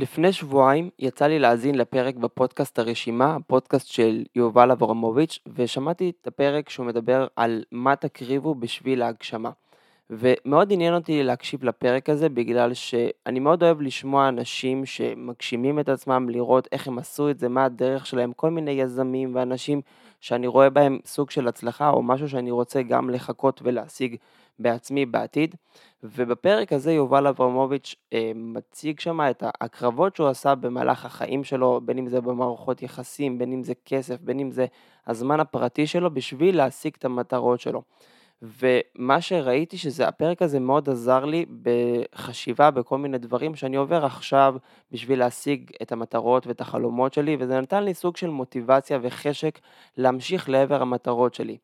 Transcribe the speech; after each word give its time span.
לפני 0.00 0.32
שבועיים 0.32 0.90
יצא 0.98 1.26
לי 1.26 1.38
להאזין 1.38 1.74
לפרק 1.74 2.16
בפודקאסט 2.16 2.78
הרשימה, 2.78 3.36
הפודקאסט 3.36 3.88
של 3.88 4.24
יובל 4.36 4.70
אברמוביץ', 4.70 5.38
ושמעתי 5.54 6.12
את 6.20 6.26
הפרק 6.26 6.68
שהוא 6.68 6.86
מדבר 6.86 7.26
על 7.36 7.64
מה 7.72 7.96
תקריבו 7.96 8.54
בשביל 8.54 9.02
ההגשמה. 9.02 9.50
ומאוד 10.10 10.72
עניין 10.72 10.94
אותי 10.94 11.22
להקשיב 11.22 11.64
לפרק 11.64 12.08
הזה 12.08 12.28
בגלל 12.28 12.74
שאני 12.74 13.40
מאוד 13.40 13.62
אוהב 13.62 13.80
לשמוע 13.80 14.28
אנשים 14.28 14.86
שמגשימים 14.86 15.80
את 15.80 15.88
עצמם, 15.88 16.28
לראות 16.28 16.68
איך 16.72 16.88
הם 16.88 16.98
עשו 16.98 17.30
את 17.30 17.38
זה, 17.38 17.48
מה 17.48 17.64
הדרך 17.64 18.06
שלהם, 18.06 18.32
כל 18.32 18.50
מיני 18.50 18.70
יזמים 18.70 19.34
ואנשים 19.34 19.80
שאני 20.20 20.46
רואה 20.46 20.70
בהם 20.70 20.98
סוג 21.04 21.30
של 21.30 21.48
הצלחה 21.48 21.90
או 21.90 22.02
משהו 22.02 22.28
שאני 22.28 22.50
רוצה 22.50 22.82
גם 22.82 23.10
לחכות 23.10 23.60
ולהשיג 23.64 24.16
בעצמי 24.60 25.06
בעתיד. 25.06 25.54
ובפרק 26.02 26.72
הזה 26.72 26.92
יובל 26.92 27.26
אברמוביץ' 27.26 27.94
אה, 28.12 28.32
מציג 28.34 29.00
שם 29.00 29.20
את 29.20 29.42
הקרבות 29.60 30.16
שהוא 30.16 30.28
עשה 30.28 30.54
במהלך 30.54 31.04
החיים 31.04 31.44
שלו, 31.44 31.80
בין 31.84 31.98
אם 31.98 32.08
זה 32.08 32.20
במערכות 32.20 32.82
יחסים, 32.82 33.38
בין 33.38 33.52
אם 33.52 33.62
זה 33.62 33.72
כסף, 33.84 34.20
בין 34.20 34.40
אם 34.40 34.50
זה 34.50 34.66
הזמן 35.06 35.40
הפרטי 35.40 35.86
שלו, 35.86 36.14
בשביל 36.14 36.56
להשיג 36.56 36.92
את 36.98 37.04
המטרות 37.04 37.60
שלו. 37.60 37.82
ומה 38.42 39.20
שראיתי 39.20 39.78
שזה, 39.78 40.08
הפרק 40.08 40.42
הזה 40.42 40.60
מאוד 40.60 40.88
עזר 40.88 41.24
לי 41.24 41.46
בחשיבה 41.62 42.70
בכל 42.70 42.98
מיני 42.98 43.18
דברים 43.18 43.54
שאני 43.54 43.76
עובר 43.76 44.04
עכשיו 44.04 44.54
בשביל 44.92 45.18
להשיג 45.18 45.70
את 45.82 45.92
המטרות 45.92 46.46
ואת 46.46 46.60
החלומות 46.60 47.14
שלי, 47.14 47.36
וזה 47.40 47.60
נתן 47.60 47.84
לי 47.84 47.94
סוג 47.94 48.16
של 48.16 48.30
מוטיבציה 48.30 48.98
וחשק 49.02 49.58
להמשיך 49.96 50.48
לעבר 50.48 50.82
המטרות 50.82 51.34
שלי. 51.34 51.56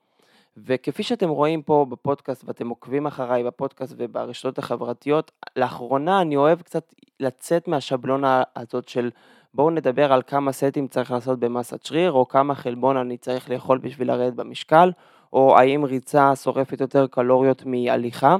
וכפי 0.56 1.02
שאתם 1.02 1.28
רואים 1.28 1.62
פה 1.62 1.86
בפודקאסט 1.88 2.44
ואתם 2.44 2.68
עוקבים 2.68 3.06
אחריי 3.06 3.44
בפודקאסט 3.44 3.94
וברשתות 3.96 4.58
החברתיות, 4.58 5.32
לאחרונה 5.56 6.20
אני 6.20 6.36
אוהב 6.36 6.60
קצת 6.60 6.94
לצאת 7.20 7.68
מהשבלונה 7.68 8.42
הזאת 8.56 8.88
של 8.88 9.10
בואו 9.54 9.70
נדבר 9.70 10.12
על 10.12 10.22
כמה 10.26 10.52
סטים 10.52 10.88
צריך 10.88 11.10
לעשות 11.10 11.38
במסת 11.38 11.84
שריר, 11.84 12.12
או 12.12 12.28
כמה 12.28 12.54
חלבון 12.54 12.96
אני 12.96 13.16
צריך 13.16 13.50
לאכול 13.50 13.78
בשביל 13.78 14.08
לרדת 14.08 14.34
במשקל, 14.34 14.92
או 15.32 15.58
האם 15.58 15.84
ריצה 15.84 16.36
שורפת 16.36 16.80
יותר 16.80 17.06
קלוריות 17.06 17.66
מהליכה, 17.66 18.36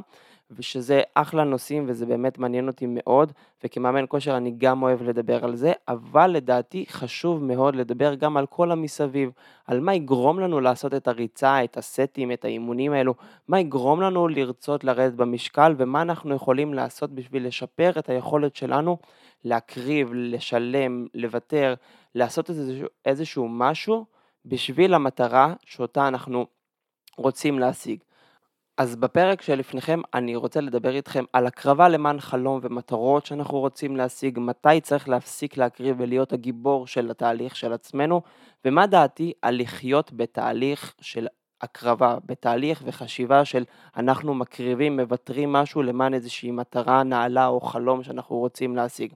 ושזה 0.51 1.03
אחלה 1.15 1.45
נושאים 1.45 1.85
וזה 1.89 2.07
באמת 2.07 2.39
מעניין 2.39 2.69
אותי 2.69 2.87
מאוד, 2.89 3.33
וכמאמן 3.65 4.05
כושר 4.09 4.37
אני 4.37 4.55
גם 4.59 4.83
אוהב 4.83 5.03
לדבר 5.03 5.45
על 5.45 5.57
זה, 5.57 5.73
אבל 5.89 6.31
לדעתי 6.31 6.85
חשוב 6.89 7.45
מאוד 7.45 7.77
לדבר 7.77 8.15
גם 8.15 8.37
על 8.37 8.47
כל 8.47 8.73
המסביב, 8.73 9.31
על 9.67 9.81
מה 9.81 9.95
יגרום 9.95 10.41
לנו 10.41 10.61
לעשות 10.61 10.95
את 10.95 11.09
הריצה, 11.09 11.65
את 11.65 11.77
הסטים, 11.77 12.33
את 12.33 12.45
האימונים 12.45 12.93
האלו, 12.93 13.15
מה 13.49 13.61
יגרום 13.61 14.01
לנו 14.01 14.29
לרצות 14.29 14.85
לרדת 14.85 15.13
במשקל, 15.15 15.75
ומה 15.77 16.03
אנחנו 16.03 16.35
יכולים 16.35 16.75
לעשות 16.75 17.11
בשביל 17.11 17.47
לשפר 17.47 17.93
את 17.99 18.09
היכולת 18.09 18.57
שלנו 18.57 18.99
להקריב, 19.45 20.11
לשלם, 20.13 21.07
לוותר, 21.15 21.75
לעשות 22.15 22.51
איזשהו, 22.51 22.87
איזשהו 23.05 23.49
משהו 23.49 24.05
בשביל 24.45 24.95
המטרה 24.95 25.55
שאותה 25.65 26.09
אנחנו 26.09 26.47
רוצים 27.17 27.59
להשיג. 27.59 27.99
אז 28.79 28.97
בפרק 28.97 29.43
שלפניכם 29.43 30.01
אני 30.15 30.37
רוצה 30.37 30.61
לדבר 30.61 30.95
איתכם 30.95 31.25
על 31.33 31.47
הקרבה 31.47 31.89
למען 31.89 32.21
חלום 32.21 32.61
ומטרות 32.63 33.27
שאנחנו 33.27 33.61
רוצים 33.61 33.97
להשיג, 33.97 34.39
מתי 34.39 34.81
צריך 34.83 35.09
להפסיק 35.09 35.57
להקריב 35.57 35.97
ולהיות 35.99 36.33
הגיבור 36.33 36.87
של 36.87 37.11
התהליך 37.11 37.57
של 37.57 37.73
עצמנו, 37.73 38.23
ומה 38.65 38.87
דעתי 38.87 39.33
על 39.43 39.61
לחיות 39.61 40.13
בתהליך 40.13 40.95
של 41.01 41.27
הקרבה, 41.61 42.17
בתהליך 42.27 42.83
וחשיבה 42.85 43.45
של 43.45 43.65
אנחנו 43.97 44.35
מקריבים, 44.35 44.97
מוותרים 44.97 45.53
משהו 45.53 45.83
למען 45.83 46.15
איזושהי 46.15 46.51
מטרה 46.51 47.03
נעלה 47.03 47.47
או 47.47 47.61
חלום 47.61 48.03
שאנחנו 48.03 48.37
רוצים 48.37 48.77
להשיג. 48.77 49.13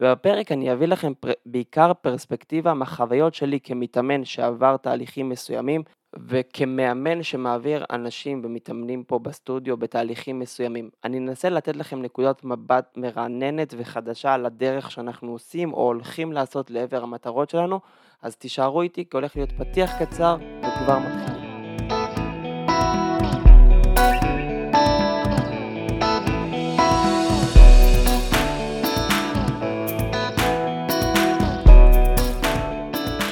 ובפרק 0.00 0.52
אני 0.52 0.72
אביא 0.72 0.86
לכם 0.86 1.12
פר... 1.20 1.32
בעיקר 1.46 1.92
פרספקטיבה 1.94 2.74
מהחוויות 2.74 3.34
שלי 3.34 3.60
כמתאמן 3.60 4.24
שעבר 4.24 4.76
תהליכים 4.76 5.28
מסוימים 5.28 5.82
וכמאמן 6.16 7.22
שמעביר 7.22 7.84
אנשים 7.90 8.42
ומתאמנים 8.44 9.04
פה 9.04 9.18
בסטודיו 9.18 9.76
בתהליכים 9.76 10.38
מסוימים. 10.38 10.90
אני 11.04 11.18
אנסה 11.18 11.48
לתת 11.48 11.76
לכם 11.76 12.02
נקודת 12.02 12.44
מבט 12.44 12.96
מרעננת 12.96 13.74
וחדשה 13.78 14.34
על 14.34 14.46
הדרך 14.46 14.90
שאנחנו 14.90 15.32
עושים 15.32 15.72
או 15.72 15.82
הולכים 15.82 16.32
לעשות 16.32 16.70
לעבר 16.70 17.02
המטרות 17.02 17.50
שלנו, 17.50 17.80
אז 18.22 18.36
תישארו 18.36 18.82
איתי 18.82 19.04
כי 19.04 19.16
הולך 19.16 19.36
להיות 19.36 19.52
פתיח 19.52 20.02
קצר 20.02 20.36
וכבר 20.60 20.98
מתחילים. 20.98 21.47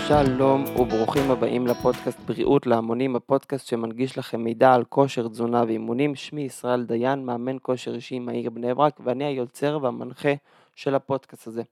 שלום 0.09 0.65
וברוכים 0.77 1.31
הבאים 1.31 1.67
לפודקאסט 1.67 2.21
בריאות 2.21 2.67
להמונים, 2.67 3.17
הפודקאסט 3.17 3.67
שמנגיש 3.67 4.19
לכם 4.19 4.41
מידע 4.41 4.75
על 4.75 4.85
כושר, 4.85 5.29
תזונה 5.29 5.65
ואימונים. 5.67 6.15
שמי 6.15 6.41
ישראל 6.41 6.85
דיין, 6.85 7.25
מאמן 7.25 7.57
כושר 7.63 7.95
אישי 7.95 8.19
מהעיר 8.19 8.51
בני 8.51 8.75
ברק, 8.75 9.01
ואני 9.05 9.25
היוצר 9.25 9.79
והמנחה 9.83 10.29
של 10.75 10.95
הפודקאסט 10.95 11.47
הזה. 11.47 11.63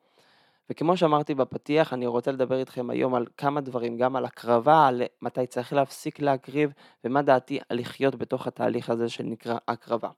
וכמו 0.71 0.97
שאמרתי 0.97 1.35
בפתיח, 1.35 1.93
אני 1.93 2.07
רוצה 2.07 2.33
לדבר 2.33 2.59
איתכם 2.59 2.91
היום 2.91 3.15
על 3.15 3.27
כמה 3.37 3.61
דברים, 3.61 3.97
גם 3.97 4.17
על 4.17 4.25
הקרבה, 4.25 4.87
על 4.87 5.03
מתי 5.23 5.47
צריך 5.47 5.73
להפסיק 5.73 6.21
להקריב, 6.21 6.73
ומה 7.05 7.23
דעתי 7.23 7.59
על 7.69 7.79
לחיות 7.79 8.15
בתוך 8.15 8.47
התהליך 8.47 8.91
הזה 8.91 9.09
שנקרא 9.09 9.57
הקרבה. 9.69 10.09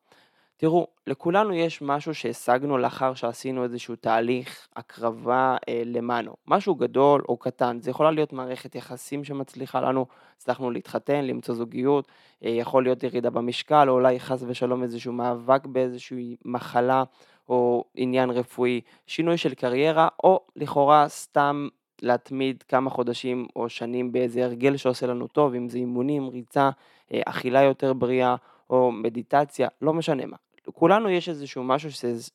תראו, 0.59 0.87
לכולנו 1.07 1.55
יש 1.55 1.83
משהו 1.83 2.15
שהשגנו 2.15 2.79
לאחר 2.79 3.15
שעשינו 3.15 3.65
איזשהו 3.65 3.97
תהליך 3.97 4.69
הקרבה 4.77 5.57
אה, 5.69 5.83
למענו. 5.85 6.35
משהו 6.47 6.75
גדול 6.75 7.23
או 7.29 7.37
קטן, 7.37 7.79
זה 7.81 7.91
יכולה 7.91 8.11
להיות 8.11 8.33
מערכת 8.33 8.75
יחסים 8.75 9.25
שמצליחה 9.25 9.81
לנו, 9.81 10.07
הצלחנו 10.37 10.71
להתחתן, 10.71 11.25
למצוא 11.25 11.55
זוגיות, 11.55 12.09
אה, 12.45 12.51
יכול 12.51 12.83
להיות 12.83 13.03
ירידה 13.03 13.31
במשקל, 13.31 13.89
או 13.89 13.95
אולי 13.95 14.21
חס 14.21 14.45
ושלום 14.47 14.83
איזשהו 14.83 15.13
מאבק 15.13 15.67
באיזושהי 15.67 16.37
מחלה 16.45 17.05
או 17.49 17.85
עניין 17.95 18.31
רפואי, 18.31 18.81
שינוי 19.07 19.37
של 19.37 19.55
קריירה, 19.55 20.09
או 20.25 20.41
לכאורה 20.57 21.09
סתם 21.09 21.69
להתמיד 22.03 22.63
כמה 22.69 22.91
חודשים 22.91 23.47
או 23.57 23.69
שנים 23.69 24.13
באיזה 24.13 24.45
הרגל 24.45 24.77
שעושה 24.77 25.07
לנו 25.07 25.27
טוב, 25.27 25.55
אם 25.55 25.69
זה 25.69 25.79
אימונים, 25.79 26.29
ריצה, 26.29 26.71
אה, 27.13 27.21
אכילה 27.27 27.63
יותר 27.63 27.93
בריאה. 27.93 28.37
או 28.71 28.93
מדיטציה, 28.93 29.69
לא 29.83 29.95
משנה 29.95 30.27
מה. 30.27 30.37
לכולנו 30.69 31.09
יש 31.09 31.29
איזשהו 31.29 31.65
משהו 31.65 31.91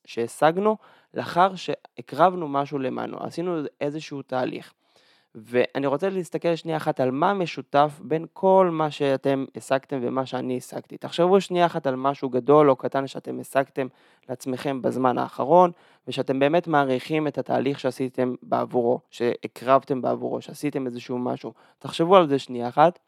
שהשגנו 0.05 0.77
לאחר 1.13 1.55
שהקרבנו 1.55 2.47
משהו 2.47 2.79
למענו, 2.79 3.17
עשינו 3.23 3.61
איזשהו 3.81 4.21
תהליך. 4.21 4.73
ואני 5.35 5.87
רוצה 5.87 6.09
להסתכל 6.09 6.55
שנייה 6.55 6.77
אחת 6.77 6.99
על 6.99 7.11
מה 7.11 7.33
משותף 7.33 7.99
בין 8.03 8.25
כל 8.33 8.69
מה 8.71 8.91
שאתם 8.91 9.45
השגתם 9.55 9.99
ומה 10.01 10.25
שאני 10.25 10.57
השגתי. 10.57 10.97
תחשבו 10.97 11.41
שנייה 11.41 11.65
אחת 11.65 11.87
על 11.87 11.95
משהו 11.95 12.29
גדול 12.29 12.69
או 12.69 12.75
קטן 12.75 13.07
שאתם 13.07 13.39
השגתם 13.39 13.87
לעצמכם 14.29 14.81
בזמן 14.81 15.17
האחרון, 15.17 15.71
ושאתם 16.07 16.39
באמת 16.39 16.67
מעריכים 16.67 17.27
את 17.27 17.37
התהליך 17.37 17.79
שעשיתם 17.79 18.35
בעבורו, 18.43 18.99
שהקרבתם 19.09 20.01
בעבורו, 20.01 20.41
שעשיתם 20.41 20.85
איזשהו 20.85 21.17
משהו. 21.17 21.53
תחשבו 21.79 22.15
על 22.15 22.27
זה 22.27 22.39
שנייה 22.39 22.67
אחת. 22.67 22.99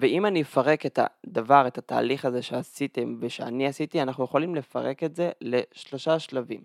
ואם 0.00 0.26
אני 0.26 0.42
אפרק 0.42 0.86
את 0.86 0.98
הדבר, 1.26 1.66
את 1.66 1.78
התהליך 1.78 2.24
הזה 2.24 2.42
שעשיתם 2.42 3.16
ושאני 3.20 3.66
עשיתי, 3.66 4.02
אנחנו 4.02 4.24
יכולים 4.24 4.54
לפרק 4.54 5.04
את 5.04 5.16
זה 5.16 5.30
לשלושה 5.40 6.18
שלבים. 6.18 6.60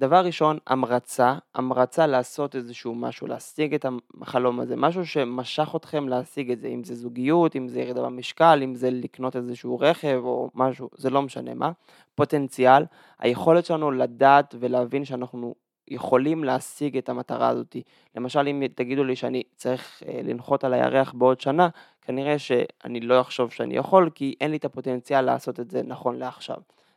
דבר 0.00 0.24
ראשון, 0.24 0.58
המרצה, 0.66 1.34
המרצה 1.54 2.06
לעשות 2.06 2.56
איזשהו 2.56 2.94
משהו, 2.94 3.26
להשיג 3.26 3.74
את 3.74 3.86
החלום 4.20 4.60
הזה, 4.60 4.76
משהו 4.76 5.06
שמשך 5.06 5.72
אתכם 5.76 6.08
להשיג 6.08 6.50
את 6.50 6.60
זה, 6.60 6.68
אם 6.68 6.84
זה 6.84 6.94
זוגיות, 6.94 7.56
אם 7.56 7.68
זה 7.68 7.80
ירידה 7.80 8.02
במשקל, 8.02 8.60
אם 8.64 8.74
זה 8.74 8.90
לקנות 8.90 9.36
איזשהו 9.36 9.78
רכב 9.80 10.20
או 10.24 10.50
משהו, 10.54 10.90
זה 10.96 11.10
לא 11.10 11.22
משנה 11.22 11.54
מה. 11.54 11.72
פוטנציאל, 12.14 12.84
היכולת 13.18 13.64
שלנו 13.64 13.90
לדעת 13.90 14.54
ולהבין 14.58 15.04
שאנחנו 15.04 15.54
יכולים 15.90 16.44
להשיג 16.44 16.96
את 16.96 17.08
המטרה 17.08 17.48
הזאת. 17.48 17.76
למשל, 18.16 18.48
אם 18.48 18.62
תגידו 18.74 19.04
לי 19.04 19.16
שאני 19.16 19.42
צריך 19.56 20.02
אה, 20.08 20.20
לנחות 20.24 20.64
על 20.64 20.74
הירח 20.74 21.12
בעוד 21.12 21.40
שנה, 21.40 21.68
כנראה 22.02 22.38
שאני 22.38 23.00
לא 23.00 23.20
אחשוב 23.20 23.50
שאני 23.50 23.76
יכול, 23.76 24.10
כי 24.14 24.34
אין 24.40 24.50
לי 24.50 24.56
את 24.56 24.64
הפוטנציאל 24.64 25.20
לעשות 25.20 25.60
את 25.60 25.70
זה 25.70 25.82
נכון 25.82 26.16
לעכשיו. 26.16 26.56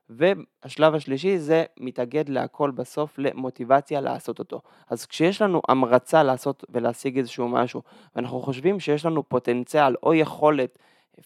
והשלב 0.10 0.96
השלישי 0.96 1.38
זה 1.38 1.64
מתאגד 1.80 2.30
להכל 2.30 2.72
בסוף 2.72 3.20
למוטיבציה 3.20 4.02
לעשות 4.02 4.40
אותו. 4.40 4.62
אז 4.90 5.06
כשיש 5.06 5.42
לנו 5.42 5.62
המרצה 5.70 6.24
לעשות 6.24 6.64
ולהשיג 6.70 7.18
איזשהו 7.18 7.48
משהו, 7.48 7.82
ואנחנו 8.16 8.40
חושבים 8.40 8.80
שיש 8.80 9.06
לנו 9.06 9.30
פוטנציאל 9.30 9.96
או 10.04 10.14
יכולת 10.14 10.80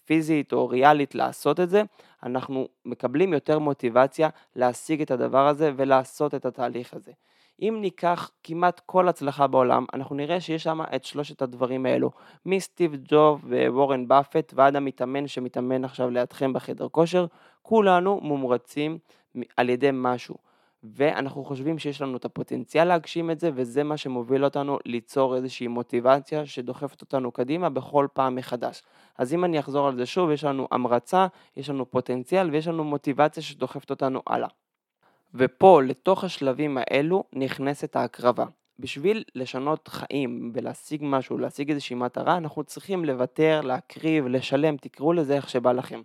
פיזית 0.05 0.53
או 0.53 0.67
ריאלית 0.67 1.15
לעשות 1.15 1.59
את 1.59 1.69
זה, 1.69 1.83
אנחנו 2.23 2.67
מקבלים 2.85 3.33
יותר 3.33 3.59
מוטיבציה 3.59 4.29
להשיג 4.55 5.01
את 5.01 5.11
הדבר 5.11 5.47
הזה 5.47 5.71
ולעשות 5.75 6.35
את 6.35 6.45
התהליך 6.45 6.93
הזה. 6.93 7.11
אם 7.61 7.77
ניקח 7.81 8.31
כמעט 8.43 8.81
כל 8.85 9.07
הצלחה 9.09 9.47
בעולם, 9.47 9.85
אנחנו 9.93 10.15
נראה 10.15 10.41
שיש 10.41 10.63
שם 10.63 10.81
את 10.95 11.03
שלושת 11.03 11.41
הדברים 11.41 11.85
האלו, 11.85 12.11
מסטיב 12.45 12.95
ג'וב 13.03 13.45
ווורן 13.67 14.07
באפט 14.07 14.53
ועד 14.55 14.75
המתאמן 14.75 15.27
שמתאמן 15.27 15.85
עכשיו 15.85 16.09
לידכם 16.09 16.53
בחדר 16.53 16.87
כושר, 16.89 17.25
כולנו 17.61 18.19
מומרצים 18.21 18.97
על 19.57 19.69
ידי 19.69 19.89
משהו. 19.93 20.35
ואנחנו 20.83 21.45
חושבים 21.45 21.79
שיש 21.79 22.01
לנו 22.01 22.17
את 22.17 22.25
הפוטנציאל 22.25 22.87
להגשים 22.87 23.31
את 23.31 23.39
זה, 23.39 23.49
וזה 23.55 23.83
מה 23.83 23.97
שמוביל 23.97 24.45
אותנו 24.45 24.77
ליצור 24.85 25.35
איזושהי 25.35 25.67
מוטיבציה 25.67 26.45
שדוחפת 26.45 27.01
אותנו 27.01 27.31
קדימה 27.31 27.69
בכל 27.69 28.07
פעם 28.13 28.35
מחדש. 28.35 28.83
אז 29.17 29.33
אם 29.33 29.45
אני 29.45 29.59
אחזור 29.59 29.87
על 29.87 29.95
זה 29.95 30.05
שוב, 30.05 30.31
יש 30.31 30.43
לנו 30.43 30.67
המרצה, 30.71 31.27
יש 31.57 31.69
לנו 31.69 31.91
פוטנציאל 31.91 32.49
ויש 32.49 32.67
לנו 32.67 32.83
מוטיבציה 32.83 33.43
שדוחפת 33.43 33.89
אותנו 33.89 34.21
הלאה. 34.27 34.47
ופה, 35.37 35.81
לתוך 35.83 36.23
השלבים 36.23 36.77
האלו, 36.81 37.23
נכנסת 37.33 37.95
ההקרבה. 37.95 38.45
בשביל 38.79 39.23
לשנות 39.35 39.87
חיים 39.87 40.51
ולהשיג 40.53 41.01
משהו, 41.03 41.37
להשיג 41.37 41.71
איזושהי 41.71 41.95
מטרה, 41.95 42.37
אנחנו 42.37 42.63
צריכים 42.63 43.05
לוותר, 43.05 43.61
להקריב, 43.61 44.27
לשלם, 44.27 44.77
תקראו 44.77 45.13
לזה 45.13 45.35
איך 45.35 45.49
שבא 45.49 45.71
לכם. 45.71 46.01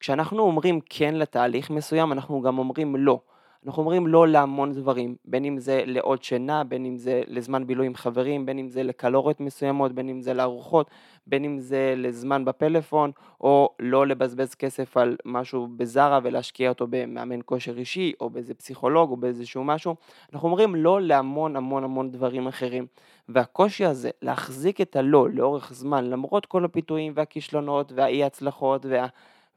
כשאנחנו 0.00 0.42
אומרים 0.42 0.80
כן 0.90 1.14
לתהליך 1.14 1.70
מסוים, 1.70 2.12
אנחנו 2.12 2.40
גם 2.40 2.58
אומרים 2.58 2.96
לא. 2.96 3.20
אנחנו 3.66 3.82
אומרים 3.82 4.06
לא 4.06 4.28
להמון 4.28 4.72
דברים, 4.72 5.16
בין 5.24 5.44
אם 5.44 5.58
זה 5.58 5.82
לעוד 5.86 6.22
שינה, 6.22 6.64
בין 6.64 6.84
אם 6.84 6.96
זה 6.96 7.22
לזמן 7.26 7.66
בילוי 7.66 7.86
עם 7.86 7.94
חברים, 7.94 8.46
בין 8.46 8.58
אם 8.58 8.68
זה 8.68 8.82
לקלוריות 8.82 9.40
מסוימות, 9.40 9.92
בין 9.92 10.08
אם 10.08 10.20
זה 10.20 10.34
לארוחות, 10.34 10.90
בין 11.26 11.44
אם 11.44 11.58
זה 11.58 11.94
לזמן 11.96 12.44
בפלאפון, 12.44 13.10
או 13.40 13.74
לא 13.78 14.06
לבזבז 14.06 14.54
כסף 14.54 14.96
על 14.96 15.16
משהו 15.24 15.68
בזארה 15.76 16.20
ולהשקיע 16.22 16.68
אותו 16.68 16.86
במאמן 16.90 17.38
כושר 17.44 17.78
אישי, 17.78 18.12
או 18.20 18.30
באיזה 18.30 18.54
פסיכולוג, 18.54 19.10
או 19.10 19.16
באיזשהו 19.16 19.64
משהו. 19.64 19.96
אנחנו 20.32 20.48
אומרים 20.48 20.74
לא 20.74 21.00
להמון 21.00 21.56
המון 21.56 21.84
המון 21.84 22.10
דברים 22.10 22.46
אחרים. 22.46 22.86
והקושי 23.28 23.84
הזה, 23.84 24.10
להחזיק 24.22 24.80
את 24.80 24.96
הלא 24.96 25.28
לאורך 25.30 25.72
זמן, 25.72 26.04
למרות 26.04 26.46
כל 26.46 26.64
הפיתויים 26.64 27.12
והכישלונות 27.16 27.92
והאי 27.92 28.24
הצלחות 28.24 28.86
וה... 28.86 29.06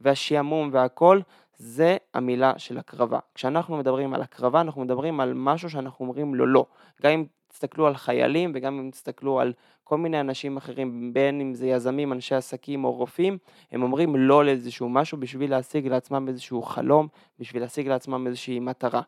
והשעמום 0.02 0.70
והכל, 0.74 1.20
זה 1.58 1.98
המילה 2.14 2.54
של 2.58 2.78
הקרבה. 2.78 3.20
כשאנחנו 3.36 3.78
מדברים 3.78 4.14
על 4.14 4.22
הקרבה, 4.22 4.62
אנחנו 4.62 4.82
מדברים 4.82 5.20
על 5.20 5.34
משהו 5.34 5.70
שאנחנו 5.70 6.06
אומרים 6.06 6.36
לו 6.36 6.46
לא. 6.46 6.66
גם 7.04 7.12
אם 7.12 7.26
תסתכלו 7.48 7.88
על 7.88 7.96
חיילים 7.96 8.52
וגם 8.56 8.80
אם 8.80 8.90
תסתכלו 8.92 9.40
על 9.40 9.54
כל 9.84 9.98
מיני 9.98 10.20
אנשים 10.20 10.58
אחרים, 10.58 11.14
בין 11.14 11.42
אם 11.42 11.54
זה 11.54 11.68
יזמים, 11.68 12.14
אנשי 12.14 12.36
עסקים 12.36 12.84
או 12.84 12.92
רופאים, 12.92 13.38
הם 13.72 13.84
אומרים 13.84 14.16
לא 14.16 14.46
לאיזשהו 14.46 14.90
משהו 14.90 15.18
בשביל 15.18 15.52
להשיג 15.52 15.88
לעצמם 15.88 16.28
איזשהו 16.28 16.62
חלום, 16.62 17.08
בשביל 17.40 17.62
להשיג 17.62 17.88
לעצמם 17.88 18.28
איזושהי 18.28 18.60
מטרה. 18.60 19.02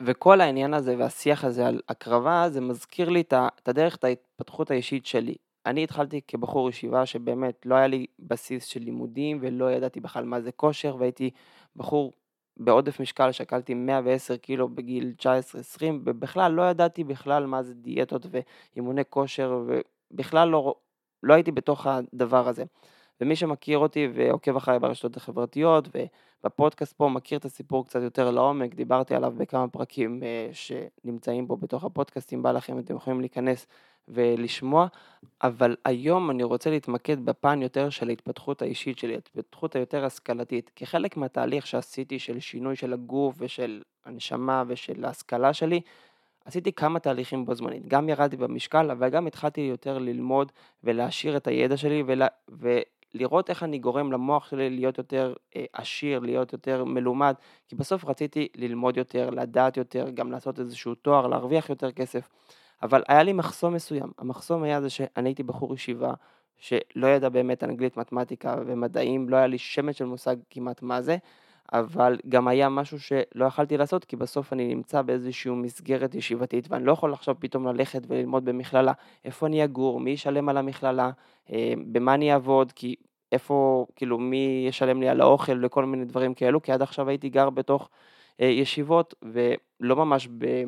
וכל 0.00 0.40
העניין 0.40 0.74
הזה 0.74 0.94
והשיח 0.98 1.44
הזה 1.44 1.66
על 1.66 1.80
הקרבה, 1.88 2.46
זה 2.50 2.60
מזכיר 2.60 3.08
לי 3.08 3.20
את 3.20 3.68
הדרך, 3.68 3.96
את 3.96 4.04
ההתפתחות 4.04 4.70
האישית 4.70 5.06
שלי. 5.06 5.34
אני 5.66 5.84
התחלתי 5.84 6.20
כבחור 6.28 6.68
ישיבה 6.68 7.06
שבאמת 7.06 7.66
לא 7.66 7.74
היה 7.74 7.86
לי 7.86 8.06
בסיס 8.18 8.64
של 8.64 8.80
לימודים 8.80 9.38
ולא 9.40 9.72
ידעתי 9.72 10.00
בכלל 10.00 10.24
מה 10.24 10.40
זה 10.40 10.52
כושר 10.52 10.96
והייתי 10.98 11.30
בחור 11.76 12.12
בעודף 12.56 13.00
משקל, 13.00 13.32
שקלתי 13.32 13.74
110 13.74 14.36
קילו 14.36 14.68
בגיל 14.68 15.14
19-20 15.20 15.24
ובכלל 16.04 16.52
לא 16.52 16.70
ידעתי 16.70 17.04
בכלל 17.04 17.46
מה 17.46 17.62
זה 17.62 17.74
דיאטות 17.74 18.26
ואימוני 18.30 19.02
כושר 19.10 19.62
ובכלל 20.12 20.48
לא, 20.48 20.74
לא 21.22 21.34
הייתי 21.34 21.52
בתוך 21.52 21.86
הדבר 21.86 22.48
הזה. 22.48 22.64
ומי 23.20 23.36
שמכיר 23.36 23.78
אותי 23.78 24.08
ועוקב 24.14 24.56
אחריי 24.56 24.78
ברשתות 24.78 25.16
החברתיות 25.16 25.88
ובפודקאסט 26.44 26.92
פה 26.92 27.08
מכיר 27.08 27.38
את 27.38 27.44
הסיפור 27.44 27.86
קצת 27.86 28.02
יותר 28.02 28.30
לעומק, 28.30 28.74
דיברתי 28.74 29.14
עליו 29.14 29.32
בכמה 29.36 29.68
פרקים 29.68 30.22
אה, 30.22 30.48
שנמצאים 30.52 31.46
פה 31.46 31.56
בתוך 31.56 31.84
הפודקאסט, 31.84 32.32
אם 32.32 32.42
בא 32.42 32.52
לכם 32.52 32.78
אתם 32.78 32.96
יכולים 32.96 33.20
להיכנס 33.20 33.66
ולשמוע, 34.08 34.86
אבל 35.42 35.76
היום 35.84 36.30
אני 36.30 36.42
רוצה 36.42 36.70
להתמקד 36.70 37.24
בפן 37.24 37.62
יותר 37.62 37.90
של 37.90 38.08
ההתפתחות 38.08 38.62
האישית 38.62 38.98
שלי, 38.98 39.14
ההתפתחות 39.14 39.76
היותר 39.76 40.04
השכלתית. 40.04 40.70
כחלק 40.76 41.16
מהתהליך 41.16 41.66
שעשיתי 41.66 42.18
של 42.18 42.40
שינוי 42.40 42.76
של 42.76 42.92
הגוף 42.92 43.34
ושל 43.38 43.82
הנשמה 44.04 44.64
ושל 44.66 45.04
ההשכלה 45.04 45.52
שלי, 45.52 45.80
עשיתי 46.44 46.72
כמה 46.72 46.98
תהליכים 46.98 47.44
בו 47.44 47.54
זמנית. 47.54 47.88
גם 47.88 48.08
ירדתי 48.08 48.36
במשקל, 48.36 48.90
אבל 48.90 49.08
גם 49.08 49.26
התחלתי 49.26 49.60
יותר 49.60 49.98
ללמוד 49.98 50.52
ולהעשיר 50.84 51.36
את 51.36 51.46
הידע 51.46 51.76
שלי 51.76 52.02
ולה, 52.06 52.26
ולראות 52.48 53.50
איך 53.50 53.62
אני 53.62 53.78
גורם 53.78 54.12
למוח 54.12 54.50
שלי 54.50 54.70
להיות 54.70 54.98
יותר 54.98 55.34
אה, 55.56 55.64
עשיר, 55.72 56.18
להיות 56.18 56.52
יותר 56.52 56.84
מלומד, 56.84 57.34
כי 57.68 57.76
בסוף 57.76 58.04
רציתי 58.04 58.48
ללמוד 58.56 58.96
יותר, 58.96 59.30
לדעת 59.30 59.76
יותר, 59.76 60.10
גם 60.14 60.32
לעשות 60.32 60.60
איזשהו 60.60 60.94
תואר, 60.94 61.26
להרוויח 61.26 61.70
יותר 61.70 61.92
כסף. 61.92 62.28
אבל 62.82 63.02
היה 63.08 63.22
לי 63.22 63.32
מחסום 63.32 63.74
מסוים, 63.74 64.12
המחסום 64.18 64.62
היה 64.62 64.80
זה 64.80 64.90
שאני 64.90 65.28
הייתי 65.28 65.42
בחור 65.42 65.74
ישיבה 65.74 66.14
שלא 66.56 67.06
ידע 67.06 67.28
באמת 67.28 67.64
אנגלית, 67.64 67.96
מתמטיקה 67.96 68.56
ומדעים, 68.66 69.28
לא 69.28 69.36
היה 69.36 69.46
לי 69.46 69.58
שמץ 69.58 69.96
של 69.96 70.04
מושג 70.04 70.36
כמעט 70.50 70.82
מה 70.82 71.02
זה, 71.02 71.16
אבל 71.72 72.18
גם 72.28 72.48
היה 72.48 72.68
משהו 72.68 73.00
שלא 73.00 73.44
יכלתי 73.44 73.76
לעשות 73.76 74.04
כי 74.04 74.16
בסוף 74.16 74.52
אני 74.52 74.74
נמצא 74.74 75.02
באיזושהי 75.02 75.50
מסגרת 75.50 76.14
ישיבתית 76.14 76.66
ואני 76.70 76.84
לא 76.84 76.92
יכול 76.92 77.12
עכשיו 77.12 77.34
פתאום 77.38 77.66
ללכת 77.66 78.02
וללמוד 78.08 78.44
במכללה, 78.44 78.92
איפה 79.24 79.46
אני 79.46 79.64
אגור, 79.64 80.00
מי 80.00 80.10
ישלם 80.10 80.48
על 80.48 80.56
המכללה, 80.56 81.10
אה, 81.52 81.72
במה 81.92 82.14
אני 82.14 82.32
אעבוד, 82.32 82.72
כי 82.72 82.94
איפה, 83.32 83.86
כאילו 83.96 84.18
מי 84.18 84.64
ישלם 84.68 85.00
לי 85.00 85.08
על 85.08 85.20
האוכל 85.20 85.64
וכל 85.64 85.84
מיני 85.84 86.04
דברים 86.04 86.34
כאלו, 86.34 86.62
כי 86.62 86.72
עד 86.72 86.82
עכשיו 86.82 87.08
הייתי 87.08 87.28
גר 87.28 87.50
בתוך 87.50 87.90
אה, 88.40 88.46
ישיבות 88.46 89.14
ולא 89.22 89.96
ממש 89.96 90.28
ב... 90.38 90.64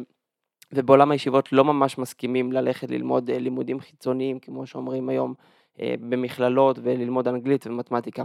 ובעולם 0.72 1.10
הישיבות 1.10 1.52
לא 1.52 1.64
ממש 1.64 1.98
מסכימים 1.98 2.52
ללכת 2.52 2.90
ללמוד 2.90 3.30
אה, 3.30 3.38
לימודים 3.38 3.80
חיצוניים, 3.80 4.38
כמו 4.38 4.66
שאומרים 4.66 5.08
היום, 5.08 5.34
אה, 5.80 5.94
במכללות 6.00 6.78
וללמוד 6.82 7.28
אנגלית 7.28 7.66
ומתמטיקה. 7.66 8.24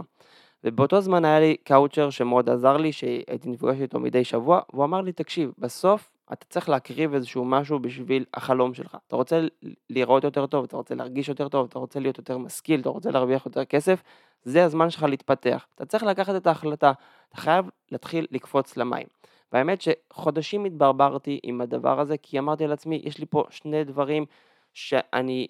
ובאותו 0.64 1.00
זמן 1.00 1.24
היה 1.24 1.40
לי 1.40 1.56
קאוצ'ר 1.64 2.10
שמאוד 2.10 2.50
עזר 2.50 2.76
לי, 2.76 2.92
שהייתי 2.92 3.48
נפגש 3.48 3.80
איתו 3.80 4.00
מדי 4.00 4.24
שבוע, 4.24 4.60
והוא 4.72 4.84
אמר 4.84 5.00
לי, 5.00 5.12
תקשיב, 5.12 5.52
בסוף 5.58 6.10
אתה 6.32 6.46
צריך 6.48 6.68
להקריב 6.68 7.14
איזשהו 7.14 7.44
משהו 7.44 7.78
בשביל 7.78 8.24
החלום 8.34 8.74
שלך. 8.74 8.96
אתה 9.08 9.16
רוצה 9.16 9.40
לראות 9.90 10.24
יותר 10.24 10.46
טוב, 10.46 10.64
אתה 10.64 10.76
רוצה 10.76 10.94
להרגיש 10.94 11.28
יותר 11.28 11.48
טוב, 11.48 11.66
אתה 11.70 11.78
רוצה 11.78 12.00
להיות 12.00 12.18
יותר 12.18 12.38
משכיל, 12.38 12.80
אתה 12.80 12.88
רוצה 12.88 13.10
להרוויח 13.10 13.46
יותר 13.46 13.64
כסף, 13.64 14.02
זה 14.42 14.64
הזמן 14.64 14.90
שלך 14.90 15.02
להתפתח. 15.02 15.66
אתה 15.74 15.84
צריך 15.84 16.02
לקחת 16.02 16.36
את 16.36 16.46
ההחלטה, 16.46 16.92
אתה 17.28 17.36
חייב 17.36 17.66
להתחיל 17.92 18.26
לקפוץ 18.30 18.76
למים. 18.76 19.06
והאמת 19.54 19.80
שחודשים 19.80 20.64
התברברתי 20.64 21.40
עם 21.42 21.60
הדבר 21.60 22.00
הזה, 22.00 22.16
כי 22.16 22.38
אמרתי 22.38 22.66
לעצמי, 22.66 23.00
יש 23.04 23.18
לי 23.18 23.26
פה 23.26 23.44
שני 23.50 23.84
דברים 23.84 24.26
שאני, 24.72 25.46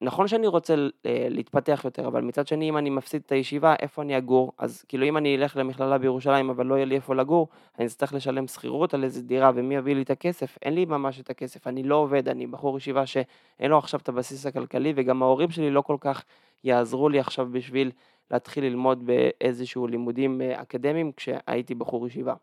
נכון 0.00 0.28
שאני 0.28 0.46
רוצה 0.46 0.74
אה, 1.06 1.26
להתפתח 1.30 1.80
יותר, 1.84 2.06
אבל 2.06 2.22
מצד 2.22 2.46
שני, 2.46 2.68
אם 2.68 2.76
אני 2.76 2.90
מפסיד 2.90 3.22
את 3.26 3.32
הישיבה, 3.32 3.74
איפה 3.78 4.02
אני 4.02 4.18
אגור? 4.18 4.52
אז 4.58 4.82
כאילו 4.82 5.06
אם 5.06 5.16
אני 5.16 5.36
אלך 5.36 5.56
למכללה 5.56 5.98
בירושלים, 5.98 6.50
אבל 6.50 6.66
לא 6.66 6.74
יהיה 6.74 6.84
לי 6.84 6.94
איפה 6.94 7.14
לגור, 7.14 7.48
אני 7.78 7.86
אצטרך 7.86 8.14
לשלם 8.14 8.46
שכירות 8.46 8.94
על 8.94 9.04
איזה 9.04 9.22
דירה, 9.22 9.50
ומי 9.54 9.76
יביא 9.76 9.94
לי 9.94 10.02
את 10.02 10.10
הכסף? 10.10 10.58
אין 10.62 10.74
לי 10.74 10.84
ממש 10.84 11.20
את 11.20 11.30
הכסף, 11.30 11.66
אני 11.66 11.82
לא 11.82 11.94
עובד, 11.94 12.28
אני 12.28 12.46
בחור 12.46 12.78
ישיבה 12.78 13.06
שאין 13.06 13.70
לו 13.70 13.78
עכשיו 13.78 14.00
את 14.00 14.08
הבסיס 14.08 14.46
הכלכלי, 14.46 14.92
וגם 14.96 15.22
ההורים 15.22 15.50
שלי 15.50 15.70
לא 15.70 15.80
כל 15.80 15.96
כך 16.00 16.24
יעזרו 16.64 17.08
לי 17.08 17.20
עכשיו 17.20 17.48
בשביל 17.52 17.90
להתחיל 18.30 18.64
ללמוד 18.64 19.06
באיזשהו 19.06 19.86
לימודים 19.86 20.40
אה, 20.40 20.62
אקדמיים 20.62 21.12
כשהייתי 21.12 21.74
בחור 21.74 22.06
ישיבה. 22.06 22.34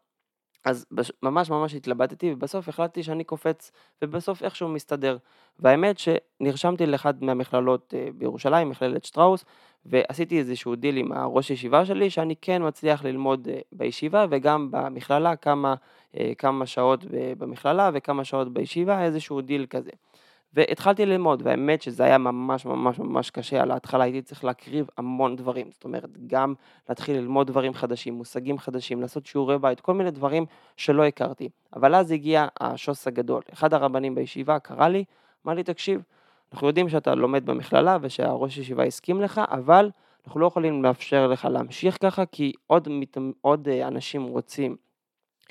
אז 0.68 0.86
ממש 1.24 1.50
ממש 1.50 1.76
התלבטתי 1.76 2.34
ובסוף 2.34 2.70
החלטתי 2.70 3.04
שאני 3.04 3.24
קופץ 3.24 3.72
ובסוף 4.02 4.44
איכשהו 4.44 4.70
מסתדר. 4.70 5.18
והאמת 5.60 5.96
שנרשמתי 6.00 6.86
לאחד 6.86 7.24
מהמכללות 7.24 7.94
אה, 7.98 8.08
בירושלים, 8.16 8.70
מכללת 8.70 9.06
שטראוס, 9.06 9.46
ועשיתי 9.86 10.40
איזשהו 10.40 10.76
דיל 10.76 10.98
עם 10.98 11.12
הראש 11.12 11.50
ישיבה 11.50 11.86
שלי 11.86 12.10
שאני 12.10 12.36
כן 12.42 12.68
מצליח 12.68 13.04
ללמוד 13.04 13.48
אה, 13.52 13.60
בישיבה 13.72 14.26
וגם 14.30 14.72
במכללה 14.72 15.36
כמה, 15.36 15.76
אה, 16.18 16.32
כמה 16.38 16.66
שעות 16.66 17.06
במכללה 17.38 17.90
וכמה 17.94 18.24
שעות 18.24 18.54
בישיבה, 18.54 19.04
איזשהו 19.04 19.42
דיל 19.42 19.66
כזה. 19.70 19.92
והתחלתי 20.58 21.06
ללמוד, 21.06 21.42
והאמת 21.46 21.82
שזה 21.82 22.04
היה 22.04 22.18
ממש 22.18 22.66
ממש 22.66 23.00
ממש 23.00 23.30
קשה, 23.30 23.62
על 23.62 23.72
ההתחלה 23.72 24.04
הייתי 24.04 24.22
צריך 24.22 24.44
להקריב 24.44 24.88
המון 24.98 25.36
דברים, 25.36 25.72
זאת 25.72 25.84
אומרת, 25.84 26.28
גם 26.28 26.54
להתחיל 26.90 27.18
ללמוד 27.18 27.48
דברים 27.48 27.74
חדשים, 27.74 28.14
מושגים 28.14 28.58
חדשים, 28.58 29.02
לעשות 29.02 29.26
שיעורי 29.26 29.60
בית, 29.60 29.80
כל 29.80 29.94
מיני 29.94 30.12
דברים 30.12 30.46
שלא 30.78 31.06
הכרתי. 31.06 31.50
אבל 31.76 31.96
אז 31.96 32.12
הגיע 32.12 32.48
השוס 32.60 33.08
הגדול. 33.08 33.42
אחד 33.54 33.74
הרבנים 33.74 34.16
בישיבה 34.16 34.60
קרא 34.60 34.88
לי, 34.88 35.04
אמר 35.46 35.54
לי, 35.54 35.64
תקשיב, 35.64 36.02
אנחנו 36.54 36.68
יודעים 36.68 36.90
שאתה 36.90 37.16
לומד 37.16 37.46
במכללה 37.46 37.98
ושהראש 38.02 38.58
ישיבה 38.58 38.84
הסכים 38.84 39.22
לך, 39.22 39.42
אבל 39.52 39.90
אנחנו 40.26 40.40
לא 40.40 40.48
יכולים 40.48 40.84
לאפשר 40.84 41.28
לך 41.28 41.46
להמשיך 41.46 41.98
ככה, 42.02 42.26
כי 42.26 42.54
עוד, 42.68 42.88
עוד 43.42 43.68
אה, 43.68 43.88
אנשים 43.88 44.24
רוצים 44.24 44.76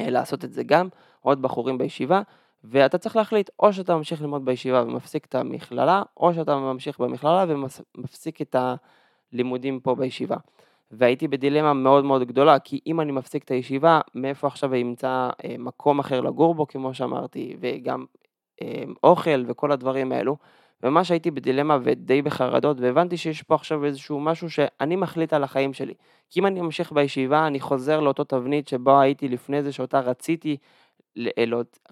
אה, 0.00 0.10
לעשות 0.10 0.44
את 0.44 0.52
זה 0.52 0.62
גם, 0.62 0.88
עוד 1.20 1.42
בחורים 1.42 1.78
בישיבה, 1.78 2.22
ואתה 2.70 2.99
צריך 2.99 3.16
להחליט, 3.16 3.50
או 3.58 3.73
שאתה 3.73 3.96
ממשיך 3.96 4.20
ללמוד 4.20 4.44
בישיבה 4.44 4.82
ומפסיק 4.82 5.25
את 5.25 5.35
המכללה, 5.35 6.02
או 6.16 6.35
שאתה 6.35 6.56
ממשיך 6.56 6.99
במכללה 6.99 7.44
ומפסיק 7.49 8.42
את 8.42 8.56
הלימודים 9.32 9.80
פה 9.80 9.94
בישיבה. 9.94 10.37
והייתי 10.90 11.28
בדילמה 11.28 11.73
מאוד 11.73 12.04
מאוד 12.04 12.23
גדולה, 12.23 12.58
כי 12.58 12.80
אם 12.87 13.00
אני 13.00 13.12
מפסיק 13.12 13.44
את 13.44 13.50
הישיבה, 13.50 14.00
מאיפה 14.14 14.46
עכשיו 14.46 14.75
אמצא 14.75 15.30
אה, 15.44 15.54
מקום 15.58 15.99
אחר 15.99 16.20
לגור 16.20 16.54
בו, 16.54 16.66
כמו 16.66 16.94
שאמרתי, 16.94 17.56
וגם 17.61 18.04
אה, 18.62 18.85
אוכל 19.02 19.44
וכל 19.46 19.73
הדברים 19.73 20.12
האלו. 20.12 20.37
וממש 20.82 21.11
הייתי 21.11 21.30
בדילמה 21.30 21.78
ודי 21.82 22.23
בחרדות, 22.23 22.80
והבנתי 22.80 23.16
שיש 23.16 23.42
פה 23.42 23.54
עכשיו 23.54 23.85
איזשהו 23.85 24.20
משהו 24.20 24.50
שאני 24.50 24.96
מחליט 24.96 25.32
על 25.32 25.44
החיים 25.44 25.73
שלי. 25.73 25.94
כי 26.30 26.40
אם 26.40 26.46
אני 26.46 26.61
ממשיך 26.61 26.92
בישיבה, 26.92 27.46
אני 27.46 27.61
חוזר 27.61 28.00
לאותו 28.00 28.25
תבנית 28.25 28.68
שבו 28.68 29.00
הייתי 29.00 29.28
לפני 29.28 29.62
זה, 29.62 29.73
שאותה 29.73 30.00
רציתי 30.00 30.56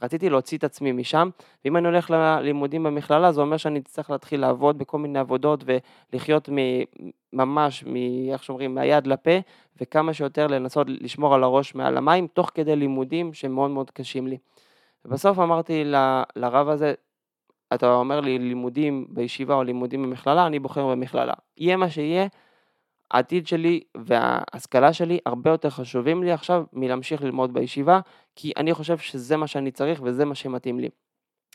רציתי 0.03 0.31
להוציא 0.31 0.59
את 0.59 0.65
עצמי 0.65 0.93
משם, 0.93 1.29
ואם 1.65 1.77
אני 1.77 1.89
הולך 1.89 2.11
ללימודים 2.11 2.83
במכללה, 2.83 3.33
זה 3.33 3.41
אומר 3.41 3.57
שאני 3.57 3.79
אצטרך 3.79 4.11
להתחיל 4.11 4.41
לעבוד 4.41 4.79
בכל 4.79 4.99
מיני 4.99 5.19
עבודות 5.19 5.65
ולחיות 6.13 6.49
ממש, 7.33 7.85
איך 8.33 8.45
שאומרים, 8.45 8.75
מהיד 8.75 9.07
לפה, 9.07 9.31
וכמה 9.81 10.15
שיותר 10.15 10.47
לנסות 10.47 10.87
לשמור 10.91 11.35
על 11.35 11.43
הראש 11.45 11.75
מעל 11.75 11.97
המים, 11.97 12.27
תוך 12.27 12.51
כדי 12.55 12.77
לימודים 12.77 13.35
שהם 13.35 13.55
מאוד 13.55 13.71
מאוד 13.71 13.91
קשים 13.91 14.27
לי. 14.27 14.39
ובסוף 15.05 15.39
אמרתי 15.39 15.85
ל, 15.85 16.23
לרב 16.37 16.69
הזה, 16.69 16.95
אתה 17.75 17.95
אומר 17.95 18.21
לי 18.21 18.39
לימודים 18.39 19.07
בישיבה 19.09 19.55
או 19.55 19.63
לימודים 19.63 20.03
במכללה, 20.03 20.47
אני 20.47 20.59
בוחר 20.59 20.87
במכללה. 20.87 21.33
יהיה 21.57 21.77
מה 21.77 21.91
שיהיה, 21.91 22.27
העתיד 23.11 23.47
שלי 23.47 23.81
וההשכלה 23.97 24.93
שלי 24.93 25.19
הרבה 25.27 25.51
יותר 25.51 25.71
חשובים 25.71 26.23
לי 26.23 26.33
עכשיו 26.33 26.65
מלהמשיך 26.73 27.23
ללמוד 27.23 27.55
בישיבה, 27.55 28.01
כי 28.37 28.53
אני 28.57 28.75
חושב 28.75 28.99
שזה 28.99 29.37
מה 29.37 29.47
שאני 29.47 29.71
צריך 29.71 30.01
וזה 30.05 30.25
מה 30.25 30.35
שמתאים 30.35 30.81
לי. 30.81 30.89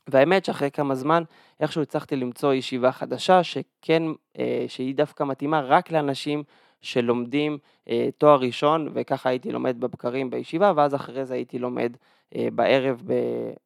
והאמת 0.08 0.46
שאחרי 0.46 0.72
כמה 0.72 0.96
זמן 0.96 1.24
איכשהו 1.60 1.82
הצלחתי 1.82 2.16
למצוא 2.16 2.54
ישיבה 2.54 2.92
חדשה 2.92 3.44
שכן, 3.44 4.04
אה, 4.40 4.66
שהיא 4.68 4.96
דווקא 4.96 5.24
מתאימה 5.24 5.62
רק 5.62 5.92
לאנשים 5.92 6.44
שלומדים 6.82 7.58
אה, 7.90 8.10
תואר 8.18 8.40
ראשון 8.40 8.90
וככה 8.94 9.30
הייתי 9.30 9.52
לומד 9.52 9.80
בבקרים 9.80 10.30
בישיבה 10.30 10.74
ואז 10.76 10.96
אחרי 10.96 11.26
זה 11.26 11.34
הייתי 11.34 11.60
לומד 11.60 11.98
אה, 12.36 12.48
בערב 12.56 13.02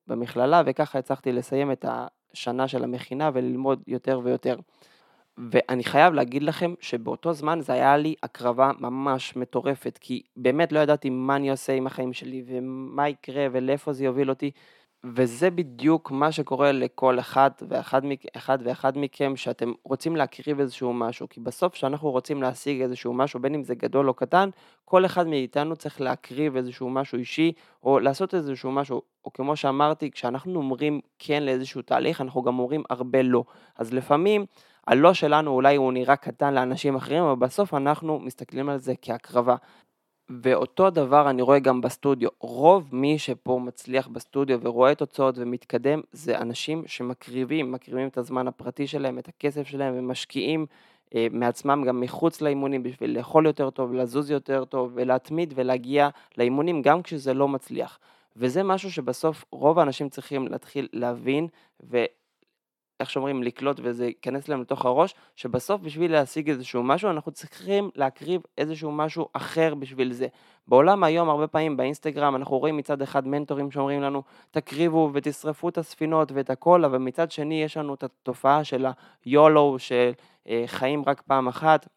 במכללה 0.07 0.61
וככה 0.65 0.99
הצלחתי 0.99 1.31
לסיים 1.31 1.71
את 1.71 1.85
השנה 2.33 2.67
של 2.67 2.83
המכינה 2.83 3.29
וללמוד 3.33 3.83
יותר 3.87 4.21
ויותר. 4.23 4.55
ואני 5.37 5.83
חייב 5.83 6.13
להגיד 6.13 6.43
לכם 6.43 6.73
שבאותו 6.79 7.33
זמן 7.33 7.59
זה 7.61 7.73
היה 7.73 7.97
לי 7.97 8.15
הקרבה 8.23 8.71
ממש 8.79 9.35
מטורפת, 9.35 9.97
כי 10.01 10.21
באמת 10.37 10.71
לא 10.71 10.79
ידעתי 10.79 11.09
מה 11.09 11.35
אני 11.35 11.51
עושה 11.51 11.73
עם 11.73 11.87
החיים 11.87 12.13
שלי 12.13 12.43
ומה 12.47 13.09
יקרה 13.09 13.47
ולאיפה 13.51 13.93
זה 13.93 14.05
יוביל 14.05 14.29
אותי, 14.29 14.51
וזה 15.03 15.51
בדיוק 15.51 16.11
מה 16.11 16.31
שקורה 16.31 16.71
לכל 16.71 17.19
אחד 17.19 17.51
ואחד, 17.69 18.01
אחד 18.37 18.57
ואחד 18.63 18.97
מכם, 18.97 19.35
שאתם 19.35 19.71
רוצים 19.83 20.15
להקריב 20.15 20.59
איזשהו 20.59 20.93
משהו, 20.93 21.29
כי 21.29 21.39
בסוף 21.39 21.73
כשאנחנו 21.73 22.11
רוצים 22.11 22.41
להשיג 22.41 22.81
איזשהו 22.81 23.13
משהו, 23.13 23.39
בין 23.39 23.55
אם 23.55 23.63
זה 23.63 23.75
גדול 23.75 24.09
או 24.09 24.13
קטן, 24.13 24.49
כל 24.85 25.05
אחד 25.05 25.27
מאיתנו 25.27 25.75
צריך 25.75 26.01
להקריב 26.01 26.55
איזשהו 26.55 26.89
משהו 26.89 27.17
אישי, 27.17 27.51
או 27.83 27.99
לעשות 27.99 28.33
איזשהו 28.33 28.71
משהו, 28.71 29.01
או 29.25 29.33
כמו 29.33 29.55
שאמרתי, 29.55 30.11
כשאנחנו 30.11 30.55
אומרים 30.55 30.99
כן 31.19 31.43
לאיזשהו 31.43 31.81
תהליך, 31.81 32.21
אנחנו 32.21 32.41
גם 32.41 32.59
אומרים 32.59 32.83
הרבה 32.89 33.21
לא. 33.21 33.43
אז 33.77 33.93
לפעמים, 33.93 34.45
הלא 34.87 35.13
שלנו 35.13 35.51
אולי 35.51 35.75
הוא 35.75 35.93
נראה 35.93 36.15
קטן 36.15 36.53
לאנשים 36.53 36.95
אחרים, 36.95 37.23
אבל 37.23 37.35
בסוף 37.35 37.73
אנחנו 37.73 38.19
מסתכלים 38.19 38.69
על 38.69 38.77
זה 38.77 38.93
כהקרבה. 39.01 39.55
ואותו 40.29 40.89
דבר 40.89 41.29
אני 41.29 41.41
רואה 41.41 41.59
גם 41.59 41.81
בסטודיו. 41.81 42.29
רוב 42.39 42.89
מי 42.91 43.19
שפה 43.19 43.59
מצליח 43.63 44.07
בסטודיו 44.07 44.59
ורואה 44.61 44.95
תוצאות 44.95 45.35
ומתקדם, 45.37 46.01
זה 46.11 46.37
אנשים 46.37 46.83
שמקריבים, 46.85 47.71
מקריבים 47.71 48.07
את 48.07 48.17
הזמן 48.17 48.47
הפרטי 48.47 48.87
שלהם, 48.87 49.19
את 49.19 49.27
הכסף 49.27 49.67
שלהם, 49.67 49.93
ומשקיעים 49.97 50.65
אה, 51.15 51.27
מעצמם 51.31 51.83
גם 51.87 51.99
מחוץ 51.99 52.41
לאימונים 52.41 52.83
בשביל 52.83 53.17
לאכול 53.17 53.45
יותר 53.45 53.69
טוב, 53.69 53.93
לזוז 53.93 54.31
יותר 54.31 54.65
טוב, 54.65 54.91
ולהתמיד 54.95 55.53
ולהגיע 55.55 56.09
לאימונים 56.37 56.81
גם 56.81 57.01
כשזה 57.01 57.33
לא 57.33 57.47
מצליח. 57.47 57.99
וזה 58.35 58.63
משהו 58.63 58.91
שבסוף 58.91 59.45
רוב 59.51 59.79
האנשים 59.79 60.09
צריכים 60.09 60.47
להתחיל 60.47 60.87
להבין, 60.93 61.47
ו... 61.83 62.05
איך 62.99 63.09
שאומרים, 63.09 63.43
לקלוט 63.43 63.79
וזה 63.83 64.05
ייכנס 64.05 64.47
להם 64.47 64.61
לתוך 64.61 64.85
הראש, 64.85 65.15
שבסוף 65.35 65.81
בשביל 65.81 66.11
להשיג 66.11 66.49
איזשהו 66.49 66.83
משהו, 66.83 67.09
אנחנו 67.09 67.31
צריכים 67.31 67.89
להקריב 67.95 68.41
איזשהו 68.57 68.91
משהו 68.91 69.27
אחר 69.33 69.75
בשביל 69.75 70.13
זה. 70.13 70.27
בעולם 70.67 71.03
היום, 71.03 71.29
הרבה 71.29 71.47
פעמים 71.47 71.77
באינסטגרם, 71.77 72.35
אנחנו 72.35 72.59
רואים 72.59 72.77
מצד 72.77 73.01
אחד 73.01 73.27
מנטורים 73.27 73.71
שאומרים 73.71 74.01
לנו, 74.01 74.23
תקריבו 74.51 75.09
ותשרפו 75.13 75.69
את 75.69 75.77
הספינות 75.77 76.31
ואת 76.31 76.49
הכל, 76.49 76.85
אבל 76.85 76.97
מצד 76.97 77.31
שני 77.31 77.63
יש 77.63 77.77
לנו 77.77 77.93
את 77.93 78.03
התופעה 78.03 78.63
של 78.63 78.85
ה-YOLO, 78.85 79.77
של 79.77 80.11
אה, 80.47 80.63
חיים 80.67 81.03
רק 81.07 81.21
פעם 81.21 81.47
אחת, 81.47 81.87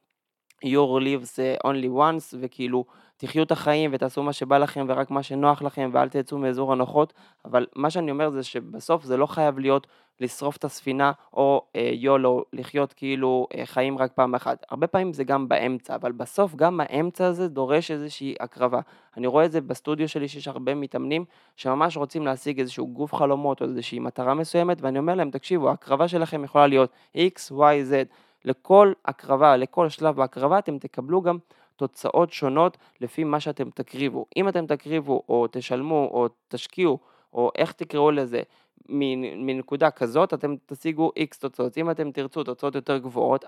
your 0.64 1.00
lives 1.02 1.38
only 1.64 1.88
once, 1.96 2.36
וכאילו, 2.40 2.84
תחיו 3.16 3.42
את 3.42 3.52
החיים 3.52 3.90
ותעשו 3.94 4.22
מה 4.22 4.32
שבא 4.32 4.58
לכם 4.58 4.86
ורק 4.88 5.10
מה 5.10 5.22
שנוח 5.22 5.62
לכם 5.62 5.90
ואל 5.92 6.08
תצאו 6.08 6.38
מאזור 6.38 6.72
הנוחות, 6.72 7.12
אבל 7.44 7.66
מה 7.76 7.90
שאני 7.90 8.10
אומר 8.10 8.30
זה 8.30 8.42
שבסוף 8.42 9.04
זה 9.04 9.16
לא 9.16 9.26
חייב 9.26 9.58
להיות 9.58 9.86
לשרוף 10.20 10.56
את 10.56 10.64
הספינה 10.64 11.12
או 11.32 11.62
אה, 11.76 11.90
יולו, 11.92 12.44
לחיות 12.52 12.92
כאילו 12.92 13.46
אה, 13.54 13.66
חיים 13.66 13.98
רק 13.98 14.12
פעם 14.12 14.34
אחת. 14.34 14.64
הרבה 14.70 14.86
פעמים 14.86 15.12
זה 15.12 15.24
גם 15.24 15.48
באמצע, 15.48 15.94
אבל 15.94 16.12
בסוף 16.12 16.54
גם 16.54 16.80
האמצע 16.80 17.26
הזה 17.26 17.48
דורש 17.48 17.90
איזושהי 17.90 18.34
הקרבה. 18.40 18.80
אני 19.16 19.26
רואה 19.26 19.44
את 19.44 19.52
זה 19.52 19.60
בסטודיו 19.60 20.08
שלי 20.08 20.28
שיש 20.28 20.48
הרבה 20.48 20.74
מתאמנים 20.74 21.24
שממש 21.56 21.96
רוצים 21.96 22.26
להשיג 22.26 22.60
איזשהו 22.60 22.86
גוף 22.86 23.14
חלומות 23.14 23.60
או 23.60 23.66
איזושהי 23.66 23.98
מטרה 23.98 24.34
מסוימת, 24.34 24.78
ואני 24.80 24.98
אומר 24.98 25.14
להם, 25.14 25.30
תקשיבו, 25.30 25.68
ההקרבה 25.68 26.08
שלכם 26.08 26.44
יכולה 26.44 26.66
להיות 26.66 26.90
X, 27.16 27.52
Y, 27.52 27.90
Z. 27.90 28.14
לכל 28.44 28.92
הקרבה, 29.04 29.56
לכל 29.56 29.88
שלב 29.88 30.16
בהקרבה 30.16 30.58
אתם 30.58 30.78
תקבלו 30.78 31.22
גם 31.22 31.38
תוצאות 31.76 32.32
שונות 32.32 32.76
לפי 33.00 33.24
מה 33.24 33.40
שאתם 33.40 33.70
תקריבו. 33.70 34.26
אם 34.36 34.48
אתם 34.48 34.66
תקריבו 34.66 35.22
או 35.28 35.46
תשלמו 35.50 36.10
או 36.12 36.28
תשקיעו 36.48 36.98
או 37.32 37.50
איך 37.54 37.72
תקראו 37.72 38.10
לזה 38.10 38.42
מנקודה 38.88 39.90
כזאת, 39.90 40.34
אתם 40.34 40.54
תשיגו 40.66 41.12
איקס 41.16 41.38
תוצאות. 41.38 41.78
אם 41.78 41.90
אתם 41.90 42.10
תרצו 42.10 42.44
תוצאות 42.44 42.74
יותר 42.74 42.98
גבוהות, 42.98 43.44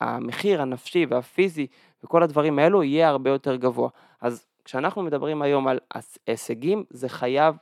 המחיר 0.00 0.62
הנפשי 0.62 1.06
והפיזי 1.08 1.66
וכל 2.04 2.22
הדברים 2.22 2.58
האלו 2.58 2.82
יהיה 2.82 3.08
הרבה 3.08 3.30
יותר 3.30 3.56
גבוה. 3.56 3.88
אז 4.20 4.46
כשאנחנו 4.64 5.02
מדברים 5.02 5.42
היום 5.42 5.68
על 5.68 5.78
הישגים, 6.26 6.84
זה 6.90 7.08
חייב 7.08 7.54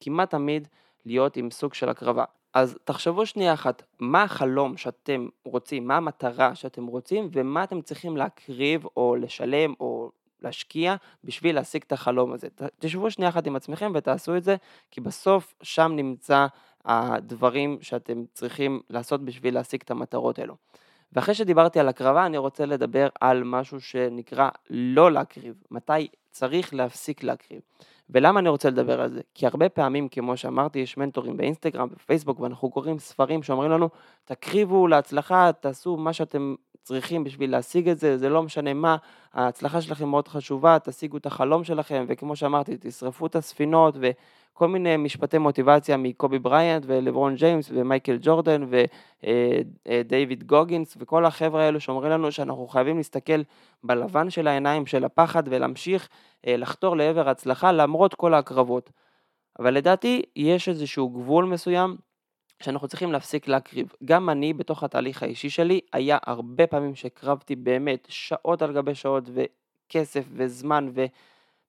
כמעט 0.00 0.30
תמיד 0.30 0.68
להיות 1.06 1.36
עם 1.36 1.50
סוג 1.50 1.74
של 1.74 1.88
הקרבה. 1.88 2.24
אז 2.54 2.78
תחשבו 2.84 3.26
שנייה 3.26 3.54
אחת, 3.54 3.82
מה 3.98 4.22
החלום 4.22 4.76
שאתם 4.76 5.28
רוצים, 5.44 5.86
מה 5.86 5.96
המטרה 5.96 6.54
שאתם 6.54 6.86
רוצים 6.86 7.28
ומה 7.32 7.64
אתם 7.64 7.82
צריכים 7.82 8.16
להקריב 8.16 8.86
או 8.96 9.16
לשלם 9.16 9.74
או 9.80 10.10
להשקיע 10.42 10.94
בשביל 11.24 11.54
להשיג 11.54 11.82
את 11.86 11.92
החלום 11.92 12.32
הזה. 12.32 12.48
תשבו 12.78 13.10
שנייה 13.10 13.28
אחת 13.28 13.46
עם 13.46 13.56
עצמכם 13.56 13.92
ותעשו 13.94 14.36
את 14.36 14.44
זה, 14.44 14.56
כי 14.90 15.00
בסוף 15.00 15.54
שם 15.62 15.92
נמצא 15.96 16.46
הדברים 16.84 17.78
שאתם 17.80 18.24
צריכים 18.32 18.80
לעשות 18.90 19.24
בשביל 19.24 19.54
להשיג 19.54 19.80
את 19.84 19.90
המטרות 19.90 20.38
האלו. 20.38 20.56
ואחרי 21.12 21.34
שדיברתי 21.34 21.80
על 21.80 21.88
הקרבה, 21.88 22.26
אני 22.26 22.38
רוצה 22.38 22.66
לדבר 22.66 23.08
על 23.20 23.44
משהו 23.44 23.80
שנקרא 23.80 24.48
לא 24.70 25.12
להקריב, 25.12 25.54
מתי 25.70 26.08
צריך 26.30 26.74
להפסיק 26.74 27.22
להקריב. 27.22 27.60
ולמה 28.10 28.40
אני 28.40 28.48
רוצה 28.48 28.70
לדבר 28.70 29.00
על 29.00 29.10
זה? 29.10 29.20
כי 29.34 29.46
הרבה 29.46 29.68
פעמים, 29.68 30.08
כמו 30.08 30.36
שאמרתי, 30.36 30.78
יש 30.78 30.96
מנטורים 30.96 31.36
באינסטגרם, 31.36 31.88
בפייסבוק, 31.88 32.40
ואנחנו 32.40 32.70
קוראים 32.70 32.98
ספרים 32.98 33.42
שאומרים 33.42 33.70
לנו, 33.70 33.88
תקריבו 34.24 34.86
להצלחה, 34.86 35.50
תעשו 35.60 35.96
מה 35.96 36.12
שאתם 36.12 36.54
צריכים 36.82 37.24
בשביל 37.24 37.50
להשיג 37.50 37.88
את 37.88 37.98
זה, 37.98 38.18
זה 38.18 38.28
לא 38.28 38.42
משנה 38.42 38.74
מה, 38.74 38.96
ההצלחה 39.34 39.80
שלכם 39.80 40.08
מאוד 40.08 40.28
חשובה, 40.28 40.78
תשיגו 40.84 41.16
את 41.16 41.26
החלום 41.26 41.64
שלכם, 41.64 42.04
וכמו 42.08 42.36
שאמרתי, 42.36 42.76
תשרפו 42.80 43.26
את 43.26 43.36
הספינות, 43.36 43.94
וכל 44.00 44.68
מיני 44.68 44.96
משפטי 44.96 45.38
מוטיבציה 45.38 45.96
מקובי 45.96 46.38
בריאנט, 46.38 46.84
ולברון 46.86 47.34
ג'יימס, 47.34 47.70
ומייקל 47.74 48.18
ג'ורדן, 48.22 48.64
ודייוויד 49.88 50.44
גוגינס, 50.44 50.96
וכל 51.00 51.24
החבר'ה 51.24 51.62
האלו 51.64 51.80
שאומרים 51.80 52.10
לנו 52.10 52.32
שאנחנו 52.32 52.66
חייבים 52.66 52.96
להסתכל 52.96 53.42
בלבן 53.84 54.30
של 54.30 54.48
העיניים 54.48 54.86
של 54.86 55.04
הפחד, 55.04 55.42
ולהמשיך 55.46 56.08
אה, 56.46 56.56
לחתור 56.56 56.96
לעבר 56.96 57.28
הצלחה 57.28 57.72
למרות 57.72 58.14
כל 58.14 58.34
ההקרבות. 58.34 58.90
אבל 59.58 59.74
לדעתי 59.74 60.22
יש 60.36 60.68
איזשהו 60.68 61.08
גבול 61.08 61.44
מסוים 61.44 61.96
שאנחנו 62.62 62.88
צריכים 62.88 63.12
להפסיק 63.12 63.48
להקריב. 63.48 63.92
גם 64.04 64.30
אני 64.30 64.52
בתוך 64.52 64.82
התהליך 64.82 65.22
האישי 65.22 65.50
שלי, 65.50 65.80
היה 65.92 66.18
הרבה 66.26 66.66
פעמים 66.66 66.94
שהקרבתי 66.94 67.56
באמת 67.56 68.06
שעות 68.08 68.62
על 68.62 68.72
גבי 68.72 68.94
שעות 68.94 69.24
וכסף 69.34 70.24
וזמן 70.32 70.92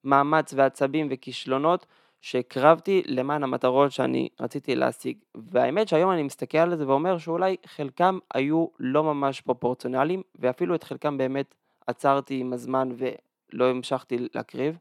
ומאמץ 0.04 0.54
ועצבים 0.54 1.08
וכישלונות 1.12 1.86
שהקרבתי 2.22 3.02
למען 3.06 3.44
המטרות 3.44 3.92
שאני 3.92 4.30
רציתי 4.40 4.76
להשיג. 4.76 5.18
והאמת 5.36 5.88
שהיום 5.88 6.12
אני 6.12 6.24
מסתכל 6.24 6.58
על 6.58 6.76
זה 6.76 6.88
ואומר 6.88 7.18
שאולי 7.18 7.56
חלקם 7.66 8.20
היו 8.34 8.66
לא 8.80 9.04
ממש 9.04 9.42
פרופורציונליים 9.42 10.22
ואפילו 10.36 10.76
את 10.76 10.84
חלקם 10.84 11.18
באמת 11.18 11.56
עצרתי 11.88 12.40
עם 12.40 12.54
הזמן 12.54 12.90
ולא 12.98 13.70
המשכתי 13.70 14.18
להקריב. 14.36 14.78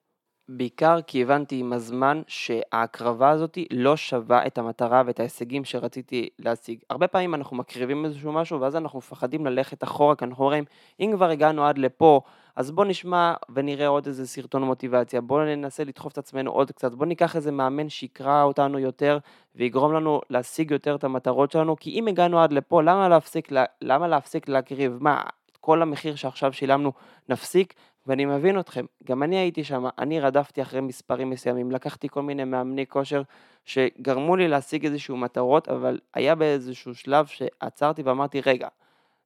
בעיקר 0.57 1.03
כי 1.07 1.23
הבנתי 1.23 1.57
עם 1.57 1.73
הזמן 1.73 2.23
שההקרבה 2.27 3.31
הזאת 3.31 3.59
לא 3.71 3.97
שווה 3.97 4.47
את 4.47 4.59
המטרה 4.59 5.03
ואת 5.07 5.21
ההישגים 5.21 5.65
שרציתי 5.65 6.29
להשיג. 6.39 6.79
הרבה 6.91 7.09
פעמים 7.09 7.35
אנחנו 7.35 7.57
מקריבים 7.57 8.05
איזשהו 8.05 8.33
משהו 8.33 8.61
ואז 8.61 8.77
אנחנו 8.77 8.99
מפחדים 8.99 9.47
ללכת 9.47 9.85
אחורה 9.85 10.17
כי 10.17 10.25
אנחנו 10.25 10.45
אומרים 10.45 10.65
אם 11.01 11.11
כבר 11.15 11.31
הגענו 11.31 11.65
עד 11.65 11.79
לפה 11.79 12.21
אז 12.57 12.71
בוא 12.71 12.85
נשמע 12.85 13.35
ונראה 13.55 13.87
עוד 13.87 14.07
איזה 14.07 14.27
סרטון 14.27 14.63
מוטיבציה, 14.63 15.21
בוא 15.21 15.45
ננסה 15.45 15.85
לדחוף 15.85 16.13
את 16.13 16.19
עצמנו 16.19 16.51
עוד 16.51 16.71
קצת, 16.71 16.95
בוא 16.95 17.07
ניקח 17.07 17.37
איזה 17.37 17.53
מאמן 17.53 17.89
שיקרא 17.89 18.43
אותנו 18.43 18.79
יותר 18.79 19.19
ויגרום 19.55 19.93
לנו 19.93 20.21
להשיג 20.31 20.71
יותר 20.71 20.95
את 20.95 21.05
המטרות 21.05 21.53
שלנו 21.53 21.77
כי 21.77 21.91
אם 21.91 22.09
הגענו 22.09 22.41
עד 22.41 22.53
לפה 22.53 22.83
למה 22.83 23.09
להפסיק, 23.09 23.49
למה 23.83 24.09
להפסיק 24.09 24.49
להקריב? 24.49 24.99
מה, 25.01 25.23
כל 25.61 25.83
המחיר 25.83 26.15
שעכשיו 26.15 26.53
שילמנו 26.53 26.93
נפסיק 27.29 27.75
ואני 28.07 28.25
מבין 28.25 28.61
אתכם, 28.61 28.85
גם 29.05 29.23
אני 29.23 29.37
הייתי 29.37 29.65
שם, 29.65 29.85
אני 29.99 30.21
רדפתי 30.21 30.63
אחרי 30.63 30.81
מספרים 30.81 31.31
מסוימים, 31.31 31.71
לקחתי 31.71 32.09
כל 32.09 32.23
מיני 32.23 32.45
מאמני 32.45 32.87
כושר 32.87 33.23
שגרמו 33.65 34.37
לי 34.37 34.49
להשיג 34.49 34.87
איזשהו 34.87 35.17
מטרות, 35.17 35.69
אבל 35.69 35.99
היה 36.15 36.35
באיזשהו 36.35 36.95
שלב 36.95 37.27
שעצרתי 37.27 38.03
ואמרתי, 38.03 38.41
רגע, 38.41 38.69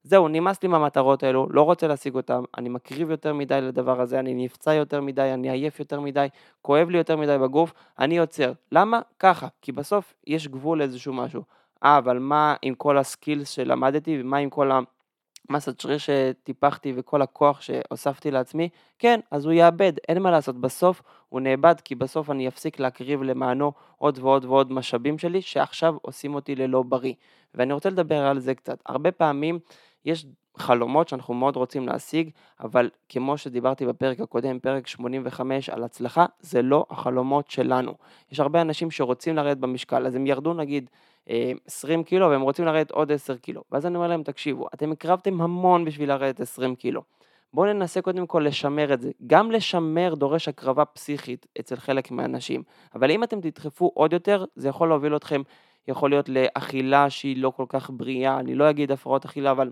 זהו, 0.03 0.27
נמאס 0.27 0.63
לי 0.63 0.69
מהמטרות 0.69 1.23
האלו, 1.23 1.47
לא 1.49 1.61
רוצה 1.61 1.87
להשיג 1.87 2.15
אותן, 2.15 2.41
אני 2.57 2.69
מקריב 2.69 3.11
יותר 3.11 3.33
מדי 3.33 3.61
לדבר 3.61 4.01
הזה, 4.01 4.19
אני 4.19 4.33
נפצע 4.33 4.73
יותר 4.73 5.01
מדי, 5.01 5.31
אני 5.33 5.49
עייף 5.51 5.79
יותר 5.79 5.99
מדי, 5.99 6.27
כואב 6.61 6.89
לי 6.89 6.97
יותר 6.97 7.17
מדי 7.17 7.37
בגוף, 7.37 7.73
אני 7.99 8.19
עוצר. 8.19 8.51
למה? 8.71 9.01
ככה, 9.19 9.47
כי 9.61 9.71
בסוף 9.71 10.13
יש 10.27 10.47
גבול 10.47 10.79
לאיזשהו 10.79 11.13
משהו. 11.13 11.43
אה, 11.83 11.97
אבל 11.97 12.19
מה 12.19 12.55
עם 12.61 12.75
כל 12.75 12.97
הסקילס 12.97 13.49
שלמדתי, 13.49 14.21
ומה 14.21 14.37
עם 14.37 14.49
כל 14.49 14.71
המסת 15.49 15.79
שריר 15.79 15.97
שטיפחתי 15.97 16.93
וכל 16.95 17.21
הכוח 17.21 17.61
שהוספתי 17.61 18.31
לעצמי? 18.31 18.69
כן, 18.99 19.19
אז 19.31 19.45
הוא 19.45 19.53
יאבד, 19.53 19.93
אין 20.07 20.21
מה 20.21 20.31
לעשות, 20.31 20.61
בסוף 20.61 21.01
הוא 21.29 21.41
נאבד, 21.41 21.75
כי 21.83 21.95
בסוף 21.95 22.29
אני 22.29 22.47
אפסיק 22.47 22.79
להקריב 22.79 23.23
למענו 23.23 23.71
עוד 23.97 24.19
ועוד 24.19 24.45
ועוד 24.45 24.71
משאבים 24.71 25.17
שלי, 25.17 25.41
שעכשיו 25.41 25.95
עושים 26.01 26.35
אותי 26.35 26.55
ללא 26.55 26.83
בריא. 26.83 27.13
ואני 27.55 27.73
רוצה 27.73 27.89
לדבר 27.89 28.25
על 28.25 28.39
זה 28.39 28.55
קצת. 28.55 28.79
הרבה 28.85 29.11
פעמים 29.11 29.59
יש 30.05 30.25
חלומות 30.59 31.07
שאנחנו 31.07 31.33
מאוד 31.33 31.55
רוצים 31.55 31.87
להשיג, 31.87 32.29
אבל 32.59 32.89
כמו 33.09 33.37
שדיברתי 33.37 33.85
בפרק 33.85 34.19
הקודם, 34.19 34.59
פרק 34.59 34.87
85 34.87 35.69
על 35.69 35.83
הצלחה, 35.83 36.25
זה 36.39 36.61
לא 36.61 36.85
החלומות 36.89 37.51
שלנו. 37.51 37.93
יש 38.31 38.39
הרבה 38.39 38.61
אנשים 38.61 38.91
שרוצים 38.91 39.35
לרדת 39.35 39.57
במשקל, 39.57 40.07
אז 40.07 40.15
הם 40.15 40.27
ירדו 40.27 40.53
נגיד 40.53 40.89
20 41.67 41.99
אה, 41.99 42.05
קילו 42.05 42.29
והם 42.29 42.41
רוצים 42.41 42.65
לרדת 42.65 42.91
עוד 42.91 43.11
10 43.11 43.37
קילו. 43.37 43.63
ואז 43.71 43.85
אני 43.85 43.95
אומר 43.95 44.07
להם, 44.07 44.23
תקשיבו, 44.23 44.67
אתם 44.73 44.91
הקרבתם 44.91 45.41
המון 45.41 45.85
בשביל 45.85 46.09
לרדת 46.09 46.39
20 46.39 46.75
קילו. 46.75 47.01
בואו 47.53 47.73
ננסה 47.73 48.01
קודם 48.01 48.27
כל 48.27 48.43
לשמר 48.47 48.93
את 48.93 49.01
זה. 49.01 49.11
גם 49.27 49.51
לשמר 49.51 50.15
דורש 50.15 50.47
הקרבה 50.47 50.85
פסיכית 50.85 51.45
אצל 51.59 51.75
חלק 51.75 52.11
מהאנשים. 52.11 52.63
אבל 52.95 53.11
אם 53.11 53.23
אתם 53.23 53.41
תדחפו 53.41 53.91
עוד 53.93 54.13
יותר, 54.13 54.45
זה 54.55 54.69
יכול 54.69 54.87
להוביל 54.87 55.15
אתכם, 55.15 55.41
יכול 55.87 56.09
להיות 56.09 56.29
לאכילה 56.29 57.09
שהיא 57.09 57.37
לא 57.37 57.49
כל 57.49 57.65
כך 57.69 57.89
בריאה, 57.93 58.39
אני 58.39 58.55
לא 58.55 58.69
אגיד 58.69 58.91
הפרעות 58.91 59.25
אכילה, 59.25 59.51
אבל 59.51 59.71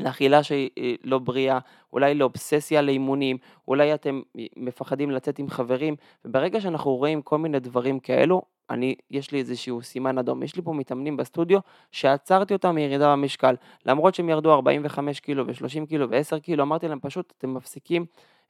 לאכילה 0.00 0.42
שהיא 0.42 0.70
אה, 0.78 0.94
לא 1.04 1.18
בריאה, 1.18 1.58
אולי 1.92 2.14
לאובססיה 2.14 2.82
לאימונים, 2.82 3.36
אולי 3.68 3.94
אתם 3.94 4.20
מפחדים 4.56 5.10
לצאת 5.10 5.38
עם 5.38 5.48
חברים, 5.48 5.96
וברגע 6.24 6.60
שאנחנו 6.60 6.96
רואים 6.96 7.22
כל 7.22 7.38
מיני 7.38 7.60
דברים 7.60 8.00
כאלו, 8.00 8.42
אני, 8.70 8.94
יש 9.10 9.30
לי 9.32 9.38
איזשהו 9.38 9.82
סימן 9.82 10.18
אדום. 10.18 10.42
יש 10.42 10.56
לי 10.56 10.62
פה 10.62 10.72
מתאמנים 10.72 11.16
בסטודיו 11.16 11.58
שעצרתי 11.92 12.54
אותם 12.54 12.74
מירידה 12.74 13.12
במשקל. 13.12 13.54
למרות 13.86 14.14
שהם 14.14 14.28
ירדו 14.28 14.52
45 14.54 15.20
קילו 15.20 15.46
ו-30 15.46 15.86
קילו 15.88 16.10
ו-10 16.10 16.40
קילו, 16.40 16.62
אמרתי 16.62 16.88
להם 16.88 17.00
פשוט, 17.00 17.32
אתם 17.38 17.54
מפסיקים 17.54 18.06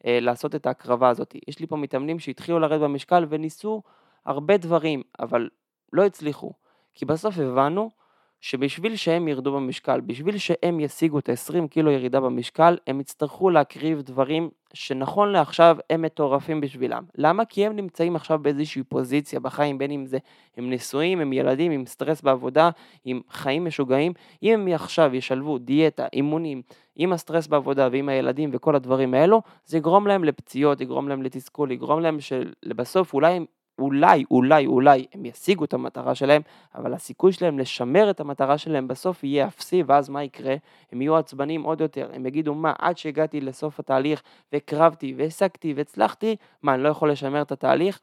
אה, 0.06 0.18
לעשות 0.20 0.54
את 0.54 0.66
ההקרבה 0.66 1.08
הזאת. 1.08 1.34
יש 1.48 1.58
לי 1.58 1.66
פה 1.66 1.76
מתאמנים 1.76 2.18
שהתחילו 2.18 2.58
לרדת 2.58 2.80
במשקל 2.80 3.26
וניסו 3.28 3.82
הרבה 4.26 4.56
דברים, 4.56 5.02
אבל 5.20 5.48
לא 5.92 6.04
הצליחו. 6.04 6.52
כי 6.94 7.04
בסוף 7.04 7.38
הבנו 7.38 7.90
שבשביל 8.40 8.96
שהם 8.96 9.28
ירדו 9.28 9.52
במשקל, 9.52 10.00
בשביל 10.00 10.38
שהם 10.38 10.80
ישיגו 10.80 11.18
את 11.18 11.28
ה-20 11.28 11.68
קילו 11.68 11.90
ירידה 11.90 12.20
במשקל, 12.20 12.76
הם 12.86 13.00
יצטרכו 13.00 13.50
להקריב 13.50 14.02
דברים 14.02 14.50
שנכון 14.74 15.32
לעכשיו 15.32 15.76
הם 15.90 16.02
מטורפים 16.02 16.60
בשבילם. 16.60 17.04
למה? 17.18 17.44
כי 17.44 17.66
הם 17.66 17.76
נמצאים 17.76 18.16
עכשיו 18.16 18.38
באיזושהי 18.38 18.82
פוזיציה 18.82 19.40
בחיים, 19.40 19.78
בין 19.78 19.90
אם 19.90 20.06
זה 20.06 20.18
הם 20.56 20.70
נשואים, 20.70 21.20
הם 21.20 21.32
ילדים, 21.32 21.72
עם 21.72 21.86
סטרס 21.86 22.22
בעבודה, 22.22 22.70
עם 23.04 23.20
חיים 23.30 23.64
משוגעים. 23.64 24.12
אם 24.42 24.52
הם 24.54 24.68
עכשיו 24.68 25.14
ישלבו 25.14 25.58
דיאטה, 25.58 26.06
אימונים, 26.12 26.62
עם 26.96 27.12
הסטרס 27.12 27.46
בעבודה 27.46 27.88
ועם 27.92 28.08
הילדים 28.08 28.50
וכל 28.52 28.76
הדברים 28.76 29.14
האלו, 29.14 29.42
זה 29.64 29.78
יגרום 29.78 30.06
להם 30.06 30.24
לפציעות, 30.24 30.80
יגרום 30.80 31.08
להם 31.08 31.22
לתסכול, 31.22 31.70
יגרום 31.70 32.00
להם 32.00 32.18
שלבסוף 32.20 33.14
אולי 33.14 33.32
הם 33.32 33.44
אולי, 33.78 34.24
אולי, 34.30 34.66
אולי 34.66 35.06
הם 35.14 35.24
ישיגו 35.24 35.64
את 35.64 35.74
המטרה 35.74 36.14
שלהם, 36.14 36.42
אבל 36.74 36.94
הסיכוי 36.94 37.32
שלהם 37.32 37.58
לשמר 37.58 38.10
את 38.10 38.20
המטרה 38.20 38.58
שלהם 38.58 38.88
בסוף 38.88 39.24
יהיה 39.24 39.46
אפסי, 39.46 39.82
ואז 39.86 40.08
מה 40.08 40.24
יקרה? 40.24 40.54
הם 40.92 41.02
יהיו 41.02 41.16
עצבנים 41.16 41.62
עוד 41.62 41.80
יותר, 41.80 42.08
הם 42.12 42.26
יגידו 42.26 42.54
מה, 42.54 42.72
עד 42.78 42.98
שהגעתי 42.98 43.40
לסוף 43.40 43.80
התהליך 43.80 44.22
והקרבתי 44.52 45.14
והשגתי 45.16 45.72
והצלחתי, 45.76 46.36
מה, 46.62 46.74
אני 46.74 46.82
לא 46.82 46.88
יכול 46.88 47.10
לשמר 47.10 47.42
את 47.42 47.52
התהליך? 47.52 48.00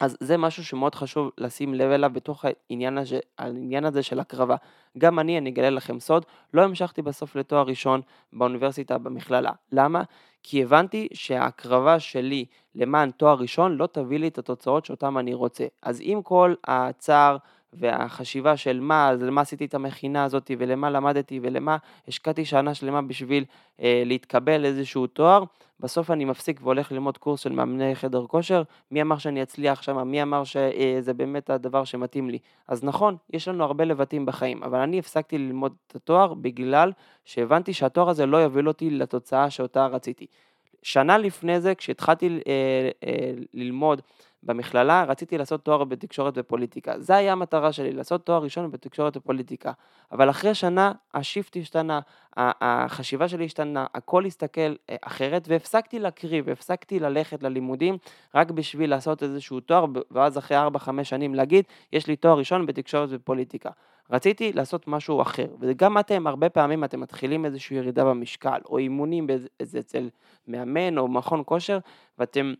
אז 0.00 0.16
זה 0.20 0.36
משהו 0.36 0.64
שמאוד 0.64 0.94
חשוב 0.94 1.30
לשים 1.38 1.74
לב 1.74 1.90
אליו 1.90 2.10
בתוך 2.12 2.44
העניין 2.44 2.98
הזה, 2.98 3.18
העניין 3.38 3.84
הזה 3.84 4.02
של 4.02 4.20
הקרבה. 4.20 4.56
גם 4.98 5.18
אני, 5.18 5.38
אני 5.38 5.50
אגלה 5.50 5.70
לכם 5.70 6.00
סוד, 6.00 6.24
לא 6.54 6.62
המשכתי 6.62 7.02
בסוף 7.02 7.36
לתואר 7.36 7.62
ראשון 7.62 8.00
באוניברסיטה, 8.32 8.98
במכללה. 8.98 9.52
למה? 9.72 10.02
כי 10.42 10.62
הבנתי 10.62 11.08
שההקרבה 11.12 12.00
שלי 12.00 12.44
למען 12.74 13.10
תואר 13.10 13.34
ראשון 13.34 13.76
לא 13.76 13.86
תביא 13.86 14.18
לי 14.18 14.28
את 14.28 14.38
התוצאות 14.38 14.84
שאותן 14.84 15.16
אני 15.16 15.34
רוצה. 15.34 15.66
אז 15.82 16.00
עם 16.02 16.22
כל 16.22 16.54
הצער 16.66 17.36
והחשיבה 17.72 18.56
של 18.56 18.80
מה, 18.80 19.08
אז 19.08 19.22
למה 19.22 19.40
עשיתי 19.40 19.64
את 19.64 19.74
המכינה 19.74 20.24
הזאת 20.24 20.50
ולמה 20.58 20.90
למדתי 20.90 21.40
ולמה 21.42 21.76
השקעתי 22.08 22.44
שנה 22.44 22.74
שלמה 22.74 23.02
בשביל 23.02 23.44
אה, 23.80 24.02
להתקבל 24.06 24.60
לאיזשהו 24.60 25.06
תואר, 25.06 25.44
בסוף 25.80 26.10
אני 26.10 26.24
מפסיק 26.24 26.60
והולך 26.62 26.92
ללמוד 26.92 27.18
קורס 27.18 27.40
של 27.40 27.52
מאמני 27.52 27.94
חדר 27.94 28.26
כושר, 28.26 28.62
מי 28.90 29.02
אמר 29.02 29.18
שאני 29.18 29.42
אצליח 29.42 29.82
שם, 29.82 30.08
מי 30.08 30.22
אמר 30.22 30.44
שזה 30.44 31.14
באמת 31.14 31.50
הדבר 31.50 31.84
שמתאים 31.84 32.30
לי. 32.30 32.38
אז 32.68 32.84
נכון, 32.84 33.16
יש 33.32 33.48
לנו 33.48 33.64
הרבה 33.64 33.84
לבטים 33.84 34.26
בחיים, 34.26 34.62
אבל 34.62 34.78
אני 34.78 34.98
הפסקתי 34.98 35.38
ללמוד 35.38 35.74
את 35.86 35.96
התואר 35.96 36.34
בגלל 36.34 36.92
שהבנתי 37.24 37.72
שהתואר 37.72 38.08
הזה 38.08 38.26
לא 38.26 38.36
יוביל 38.36 38.68
אותי 38.68 38.90
לתוצאה 38.90 39.50
שאותה 39.50 39.86
רציתי. 39.86 40.26
שנה 40.82 41.18
לפני 41.18 41.60
זה, 41.60 41.74
כשהתחלתי 41.74 42.40
אה, 42.46 42.90
אה, 43.04 43.32
ללמוד 43.54 44.00
במכללה, 44.42 45.04
רציתי 45.08 45.38
לעשות 45.38 45.64
תואר 45.64 45.84
בתקשורת 45.84 46.34
ופוליטיקה. 46.36 46.94
זה 46.98 47.16
היה 47.16 47.32
המטרה 47.32 47.72
שלי, 47.72 47.92
לעשות 47.92 48.26
תואר 48.26 48.42
ראשון 48.42 48.70
בתקשורת 48.70 49.16
ופוליטיקה. 49.16 49.72
אבל 50.12 50.30
אחרי 50.30 50.54
שנה, 50.54 50.92
השיפט 51.14 51.56
השתנה, 51.56 52.00
החשיבה 52.36 53.28
שלי 53.28 53.44
השתנה, 53.44 53.86
הכל 53.94 54.24
הסתכל 54.24 54.60
אה, 54.60 54.96
אחרת, 55.02 55.48
והפסקתי 55.48 55.98
להקריב, 55.98 56.48
הפסקתי 56.48 57.00
ללכת 57.00 57.42
ללימודים 57.42 57.98
רק 58.34 58.50
בשביל 58.50 58.90
לעשות 58.90 59.22
איזשהו 59.22 59.60
תואר, 59.60 59.84
ואז 60.10 60.38
אחרי 60.38 60.56
4-5 60.68 61.04
שנים 61.04 61.34
להגיד, 61.34 61.64
יש 61.92 62.06
לי 62.06 62.16
תואר 62.16 62.38
ראשון 62.38 62.66
בתקשורת 62.66 63.08
ופוליטיקה. 63.12 63.70
רציתי 64.10 64.52
לעשות 64.52 64.88
משהו 64.88 65.22
אחר, 65.22 65.46
וגם 65.60 65.98
אתם, 65.98 66.26
הרבה 66.26 66.48
פעמים 66.48 66.84
אתם 66.84 67.00
מתחילים 67.00 67.44
איזושהי 67.44 67.76
ירידה 67.76 68.04
במשקל, 68.04 68.58
או 68.68 68.78
אימונים 68.78 69.26
באיזה, 69.26 69.78
אצל 69.78 70.08
מאמן 70.48 70.98
או 70.98 71.08
מכון 71.08 71.42
כושר, 71.46 71.78
ואתם 72.18 72.54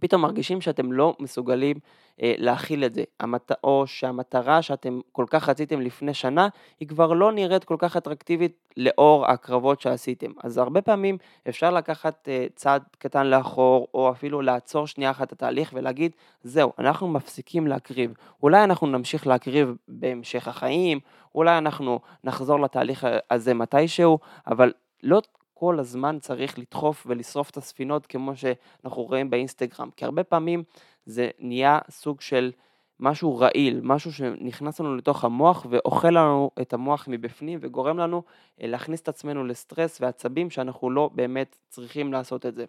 פתאום 0.00 0.22
מרגישים 0.22 0.60
שאתם 0.60 0.92
לא 0.92 1.16
מסוגלים 1.20 1.76
אה, 2.22 2.34
להכיל 2.38 2.84
את 2.84 2.94
זה, 2.94 3.04
המת... 3.20 3.52
או 3.64 3.86
שהמטרה 3.86 4.62
שאתם 4.62 5.00
כל 5.12 5.24
כך 5.30 5.48
רציתם 5.48 5.80
לפני 5.80 6.14
שנה, 6.14 6.48
היא 6.80 6.88
כבר 6.88 7.12
לא 7.12 7.32
נראית 7.32 7.64
כל 7.64 7.76
כך 7.78 7.96
אטרקטיבית 7.96 8.52
לאור 8.76 9.26
הקרבות 9.26 9.80
שעשיתם. 9.80 10.30
אז 10.44 10.58
הרבה 10.58 10.82
פעמים 10.82 11.18
אפשר 11.48 11.70
לקחת 11.70 12.28
אה, 12.28 12.46
צעד 12.54 12.82
קטן 12.98 13.26
לאחור, 13.26 13.88
או 13.94 14.10
אפילו 14.10 14.42
לעצור 14.42 14.86
שנייה 14.86 15.10
אחת 15.10 15.26
את 15.26 15.32
התהליך 15.32 15.70
ולהגיד, 15.74 16.12
זהו, 16.42 16.72
אנחנו 16.78 17.08
מפסיקים 17.08 17.66
להקריב. 17.66 18.12
אולי 18.42 18.64
אנחנו 18.64 18.86
נמשיך 18.86 19.26
להקריב 19.26 19.74
בהמשך 19.88 20.48
החיים, 20.48 21.00
אולי 21.34 21.58
אנחנו 21.58 22.00
נחזור 22.24 22.60
לתהליך 22.60 23.06
הזה 23.30 23.54
מתישהו, 23.54 24.18
אבל 24.46 24.72
לא 25.02 25.22
כל 25.60 25.78
הזמן 25.78 26.18
צריך 26.20 26.58
לדחוף 26.58 27.06
ולשרוף 27.06 27.50
את 27.50 27.56
הספינות 27.56 28.06
כמו 28.06 28.36
שאנחנו 28.36 29.02
רואים 29.02 29.30
באינסטגרם, 29.30 29.90
כי 29.96 30.04
הרבה 30.04 30.24
פעמים 30.24 30.62
זה 31.06 31.30
נהיה 31.38 31.78
סוג 31.90 32.20
של 32.20 32.52
משהו 33.00 33.38
רעיל, 33.38 33.80
משהו 33.82 34.12
שנכנס 34.12 34.80
לנו 34.80 34.96
לתוך 34.96 35.24
המוח 35.24 35.66
ואוכל 35.70 36.10
לנו 36.10 36.50
את 36.60 36.72
המוח 36.72 37.08
מבפנים 37.08 37.58
וגורם 37.62 37.98
לנו 37.98 38.22
אה, 38.62 38.66
להכניס 38.66 39.00
את 39.00 39.08
עצמנו 39.08 39.44
לסטרס 39.44 40.00
ועצבים 40.00 40.50
שאנחנו 40.50 40.90
לא 40.90 41.10
באמת 41.14 41.58
צריכים 41.68 42.12
לעשות 42.12 42.46
את 42.46 42.54
זה. 42.54 42.64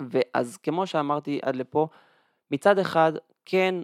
ואז 0.00 0.56
כמו 0.56 0.86
שאמרתי 0.86 1.38
עד 1.42 1.56
לפה, 1.56 1.88
מצד 2.50 2.78
אחד 2.78 3.12
כן 3.44 3.74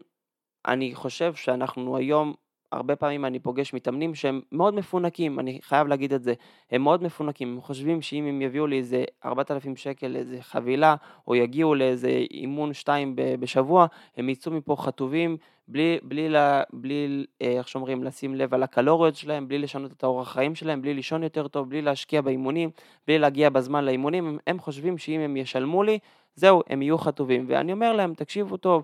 אני 0.66 0.94
חושב 0.94 1.35
שאנחנו 1.35 1.96
היום 1.96 2.35
הרבה 2.72 2.96
פעמים 2.96 3.24
אני 3.24 3.38
פוגש 3.38 3.74
מתאמנים 3.74 4.14
שהם 4.14 4.40
מאוד 4.52 4.74
מפונקים, 4.74 5.40
אני 5.40 5.59
חייב 5.62 5.87
להגיד 5.87 6.12
את 6.12 6.22
זה, 6.22 6.35
הם 6.70 6.83
מאוד 6.83 7.02
מפונקים, 7.02 7.52
הם 7.52 7.61
חושבים 7.61 8.02
שאם 8.02 8.26
הם 8.26 8.42
יביאו 8.42 8.66
לי 8.66 8.79
איזה 8.79 9.05
4,000 9.24 9.76
שקל 9.76 10.07
לאיזה 10.07 10.38
חבילה, 10.40 10.94
או 11.29 11.35
יגיעו 11.35 11.74
לאיזה 11.74 12.09
אימון 12.31 12.72
שתיים 12.72 13.12
בשבוע, 13.16 13.87
הם 14.16 14.29
יצאו 14.29 14.52
מפה 14.52 14.76
חטובים, 14.79 15.37
בלי, 15.68 15.98
בלי, 16.02 16.29
בלי, 16.29 16.62
בלי 16.72 17.24
אה, 17.42 17.59
איך 17.59 17.68
שאומרים, 17.68 18.05
לשים 18.05 18.35
לב 18.35 18.55
על 18.55 18.62
הקלוריות 18.62 19.16
שלהם, 19.16 19.48
בלי 19.48 19.59
לשנות 19.59 19.92
את 19.92 20.05
האורח 20.05 20.33
חיים 20.33 20.55
שלהם, 20.55 20.83
בלי 20.83 20.94
לישון 20.94 21.22
יותר 21.22 21.48
טוב, 21.48 21.70
בלי 21.70 21.83
להשקיע 21.83 22.20
באימונים, 22.20 22.70
בלי 23.07 23.18
להגיע 23.18 23.50
בזמן 23.50 23.85
לאימונים, 23.85 24.26
הם, 24.26 24.38
הם 24.46 24.59
חושבים 24.59 24.98
שאם 24.98 25.20
הם 25.20 25.37
ישלמו 25.37 25.83
לי, 25.83 25.98
זהו, 26.35 26.62
הם 26.68 26.83
יהיו 26.83 26.98
חטובים. 26.98 27.44
ואני 27.48 27.72
אומר 27.72 27.92
להם, 27.92 28.14
תקשיבו 28.14 28.57
טוב, 28.57 28.83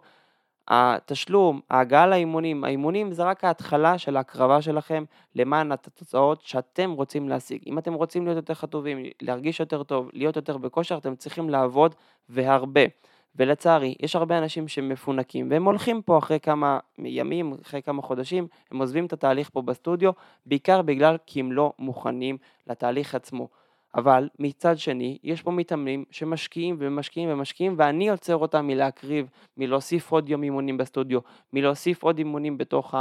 התשלום, 0.69 1.61
ההגעה 1.71 2.07
לאימונים, 2.07 2.65
האימונים 2.65 3.13
זה 3.13 3.25
רק 3.25 3.45
ההתחלה 3.45 3.99
של 3.99 4.17
ההקרבה 4.17 4.63
שלכם 4.63 5.05
למען 5.35 5.73
התוצאות 5.73 6.43
שאתם 6.43 6.91
רוצים 6.91 7.29
להשיג. 7.29 7.63
אם 7.67 7.79
אתם 7.79 7.95
רוצים 7.95 8.25
להיות 8.25 8.37
יותר 8.37 8.55
חטובים, 8.55 8.99
להרגיש 9.23 9.61
יותר 9.61 9.83
טוב, 9.83 10.11
להיות 10.13 10.37
יותר 10.37 10.59
בכושר, 10.59 10.99
אתם 10.99 11.17
צריכים 11.17 11.51
לעבוד 11.51 11.95
והרבה. 12.29 12.83
ולצערי, 13.37 13.95
יש 14.01 14.17
הרבה 14.17 14.39
אנשים 14.39 14.69
שמפונקים, 14.69 15.51
והם 15.51 15.65
הולכים 15.65 16.03
פה 16.03 16.19
אחרי 16.19 16.41
כמה 16.41 16.79
ימים, 16.99 17.55
אחרי 17.63 17.83
כמה 17.83 18.03
חודשים, 18.03 18.47
הם 18.71 18.79
עוזבים 18.79 19.07
את 19.07 19.13
התהליך 19.13 19.51
פה 19.51 19.63
בסטודיו, 19.63 20.11
בעיקר 20.47 20.83
בגלל 20.83 21.17
כי 21.27 21.41
הם 21.41 21.53
לא 21.53 21.73
מוכנים 21.79 22.37
לתהליך 22.67 23.15
עצמו. 23.15 23.49
אבל 23.95 24.29
מצד 24.39 24.79
שני, 24.79 25.19
יש 25.23 25.43
פה 25.43 25.51
מתאמנים 25.51 26.05
שמשקיעים 26.11 26.77
ומשקיעים 26.79 27.29
ומשקיעים, 27.33 27.75
ואני 27.79 28.11
עוצר 28.11 28.37
אותם 28.37 28.67
מלהקריב, 28.67 29.29
מלהוסיף 29.57 30.13
עוד 30.13 30.29
יום 30.29 30.43
אימונים 30.43 30.77
בסטודיו, 30.77 31.21
מלהוסיף 31.53 32.03
עוד 32.03 32.19
אימונים 32.19 32.59
בתוך 32.59 32.95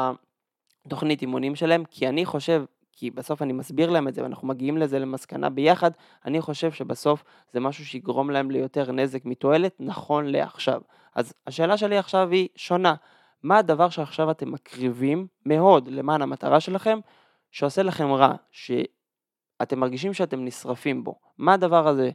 התוכנית 0.86 1.22
אימונים 1.22 1.56
שלהם, 1.56 1.84
כי 1.86 2.08
אני 2.08 2.26
חושב, 2.26 2.64
כי 2.92 3.12
בסוף 3.12 3.42
אני 3.42 3.54
מסביר 3.54 3.90
להם 3.90 4.08
את 4.08 4.14
זה, 4.14 4.24
ואנחנו 4.24 4.48
מגיעים 4.48 4.78
לזה 4.78 5.00
למסקנה 5.00 5.50
ביחד, 5.50 5.92
אני 6.26 6.42
חושב 6.42 6.72
שבסוף 6.72 7.24
זה 7.54 7.60
משהו 7.60 7.86
שיגרום 7.86 8.30
להם 8.30 8.52
ליותר 8.52 8.92
נזק 8.92 9.26
מתועלת, 9.26 9.76
נכון 9.80 10.26
לעכשיו. 10.26 10.82
אז 11.16 11.34
השאלה 11.48 11.78
שלי 11.78 11.98
עכשיו 11.98 12.30
היא 12.30 12.48
שונה. 12.56 12.96
מה 13.44 13.58
הדבר 13.58 13.90
שעכשיו 13.90 14.32
אתם 14.32 14.52
מקריבים 14.52 15.28
מאוד 15.46 15.88
למען 15.88 16.22
המטרה 16.22 16.60
שלכם, 16.60 17.00
שעושה 17.52 17.84
לכם 17.84 18.12
רע, 18.12 18.34
ש... 18.52 18.72
אתם 19.62 19.80
מרגישים 19.80 20.14
שאתם 20.14 20.46
נשרפים 20.46 21.04
בו. 21.04 21.16
מה 21.38 21.54
הדבר 21.54 21.88
הזה? 21.88 22.12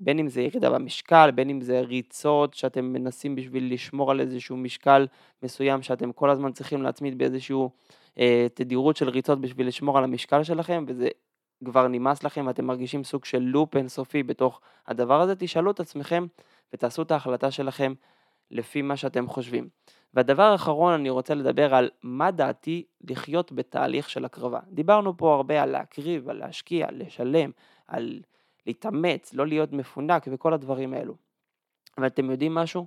בין 0.00 0.18
אם 0.18 0.28
זה 0.28 0.42
ירידה 0.42 0.70
במשקל, 0.70 1.30
בין 1.30 1.50
אם 1.50 1.60
זה 1.60 1.80
ריצות 1.80 2.54
שאתם 2.54 2.84
מנסים 2.84 3.36
בשביל 3.36 3.74
לשמור 3.74 4.10
על 4.10 4.20
איזשהו 4.20 4.56
משקל 4.56 5.06
מסוים 5.42 5.82
שאתם 5.82 6.12
כל 6.12 6.30
הזמן 6.30 6.52
צריכים 6.52 6.82
להצמיד 6.82 7.18
באיזשהו 7.18 7.70
אה, 8.18 8.46
תדירות 8.54 8.96
של 8.96 9.08
ריצות 9.08 9.40
בשביל 9.40 9.66
לשמור 9.68 9.98
על 9.98 10.04
המשקל 10.04 10.42
שלכם, 10.42 10.84
וזה 10.88 11.08
כבר 11.64 11.88
נמאס 11.88 12.24
לכם 12.24 12.46
ואתם 12.46 12.64
מרגישים 12.64 13.04
סוג 13.04 13.24
של 13.24 13.38
לופ 13.38 13.76
אינסופי 13.76 14.22
בתוך 14.22 14.60
הדבר 14.86 15.20
הזה, 15.20 15.34
תשאלו 15.36 15.70
את 15.70 15.80
עצמכם 15.80 16.26
ותעשו 16.72 17.02
את 17.02 17.10
ההחלטה 17.10 17.50
שלכם 17.50 17.94
לפי 18.50 18.82
מה 18.82 18.96
שאתם 18.96 19.26
חושבים. 19.26 19.68
והדבר 20.14 20.42
האחרון, 20.42 20.92
אני 20.92 21.10
רוצה 21.10 21.34
לדבר 21.34 21.74
על 21.74 21.90
מה 22.02 22.30
דעתי 22.30 22.84
לחיות 23.10 23.52
בתהליך 23.52 24.10
של 24.10 24.24
הקרבה. 24.24 24.60
דיברנו 24.68 25.16
פה 25.16 25.34
הרבה 25.34 25.62
על 25.62 25.70
להקריב, 25.70 26.28
על 26.28 26.38
להשקיע, 26.38 26.86
לשלם, 26.92 27.50
על 27.86 28.20
להתאמץ, 28.66 29.34
לא 29.34 29.46
להיות 29.46 29.72
מפונק 29.72 30.28
וכל 30.30 30.52
הדברים 30.52 30.94
האלו. 30.94 31.14
אבל 31.98 32.06
אתם 32.06 32.30
יודעים 32.30 32.54
משהו? 32.54 32.86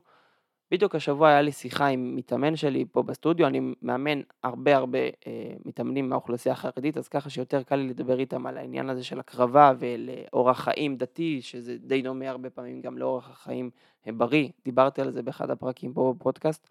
בדיוק 0.72 0.96
השבוע 0.96 1.30
היה 1.30 1.42
לי 1.42 1.52
שיחה 1.52 1.88
עם 1.88 2.16
מתאמן 2.16 2.56
שלי 2.56 2.86
פה 2.92 3.04
בסטודיו, 3.04 3.48
אני 3.48 3.74
מאמן 3.82 4.22
הרבה 4.44 4.76
הרבה 4.76 5.00
אה, 5.00 5.54
מתאמנים 5.66 6.10
מהאוכלוסייה 6.10 6.54
החרדית, 6.54 6.98
אז 6.98 7.08
ככה 7.08 7.30
שיותר 7.30 7.64
קל 7.64 7.76
לי 7.76 7.88
לדבר 7.88 8.20
איתם 8.20 8.46
על 8.48 8.58
העניין 8.58 8.90
הזה 8.90 9.04
של 9.04 9.20
הקרבה 9.20 9.74
ולאורח 9.80 10.60
חיים 10.60 10.98
דתי, 10.98 11.42
שזה 11.42 11.78
די 11.78 12.02
דומה 12.02 12.30
הרבה 12.30 12.50
פעמים 12.50 12.82
גם 12.82 12.98
לאורח 12.98 13.30
החיים 13.30 13.70
בריא, 14.08 14.50
דיברתי 14.66 15.02
על 15.02 15.12
זה 15.12 15.22
באחד 15.22 15.50
הפרקים 15.50 15.94
פה 15.94 16.14
בפודקאסט. 16.18 16.70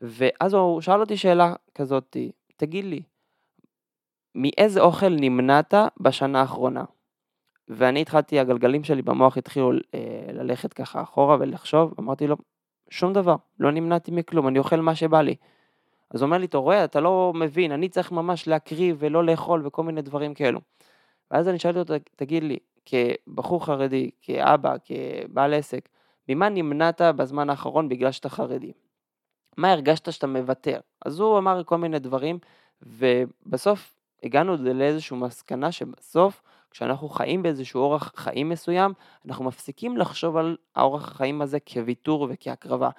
ואז 0.00 0.54
הוא 0.54 0.80
שאל 0.80 1.00
אותי 1.00 1.16
שאלה 1.16 1.54
כזאת, 1.74 2.16
תגיד 2.56 2.84
לי, 2.84 3.02
מאיזה 4.34 4.80
אוכל 4.80 5.08
נמנעת 5.08 5.74
בשנה 6.00 6.40
האחרונה? 6.40 6.84
ואני 7.68 8.00
התחלתי, 8.00 8.40
הגלגלים 8.40 8.84
שלי 8.84 9.02
במוח 9.02 9.36
התחילו 9.36 9.72
אה, 9.94 10.32
ללכת 10.32 10.72
ככה 10.72 11.02
אחורה 11.02 11.36
ולחשוב, 11.40 11.94
אמרתי 12.00 12.26
לו, 12.26 12.36
שום 12.90 13.12
דבר, 13.12 13.36
לא 13.58 13.70
נמנעתי 13.70 14.10
מכלום, 14.10 14.48
אני 14.48 14.58
אוכל 14.58 14.76
מה 14.76 14.94
שבא 14.94 15.20
לי. 15.20 15.34
אז 16.10 16.22
הוא 16.22 16.26
אומר 16.26 16.38
לי, 16.38 16.46
אתה 16.46 16.58
רואה, 16.58 16.84
אתה 16.84 17.00
לא 17.00 17.32
מבין, 17.34 17.72
אני 17.72 17.88
צריך 17.88 18.12
ממש 18.12 18.48
להקריב 18.48 18.96
ולא 18.98 19.24
לאכול 19.24 19.66
וכל 19.66 19.82
מיני 19.82 20.02
דברים 20.02 20.34
כאלו. 20.34 20.60
ואז 21.30 21.48
אני 21.48 21.58
שאלתי 21.58 21.78
אותו, 21.78 21.94
תגיד 22.16 22.42
לי, 22.42 22.58
כבחור 22.86 23.66
חרדי, 23.66 24.10
כאבא, 24.22 24.74
כבעל 24.84 25.54
עסק, 25.54 25.88
ממה 26.28 26.48
נמנעת 26.48 27.00
בזמן 27.00 27.50
האחרון 27.50 27.88
בגלל 27.88 28.12
שאתה 28.12 28.28
חרדי? 28.28 28.72
מה 29.60 29.72
הרגשת 29.72 30.12
שאתה 30.12 30.26
מוותר? 30.26 30.80
אז 31.04 31.20
הוא 31.20 31.38
אמר 31.38 31.64
כל 31.64 31.78
מיני 31.78 31.98
דברים, 31.98 32.38
ובסוף 32.82 33.94
הגענו 34.22 34.56
לאיזושהי 34.56 35.16
מסקנה 35.16 35.72
שבסוף, 35.72 36.42
כשאנחנו 36.70 37.08
חיים 37.08 37.42
באיזשהו 37.42 37.80
אורח 37.80 38.12
חיים 38.16 38.48
מסוים, 38.48 38.92
אנחנו 39.28 39.44
מפסיקים 39.44 39.96
לחשוב 39.96 40.36
על 40.36 40.56
האורח 40.76 41.08
החיים 41.08 41.42
הזה 41.42 41.58
כוויתור 41.60 42.26
וכהקרבה. 42.30 42.90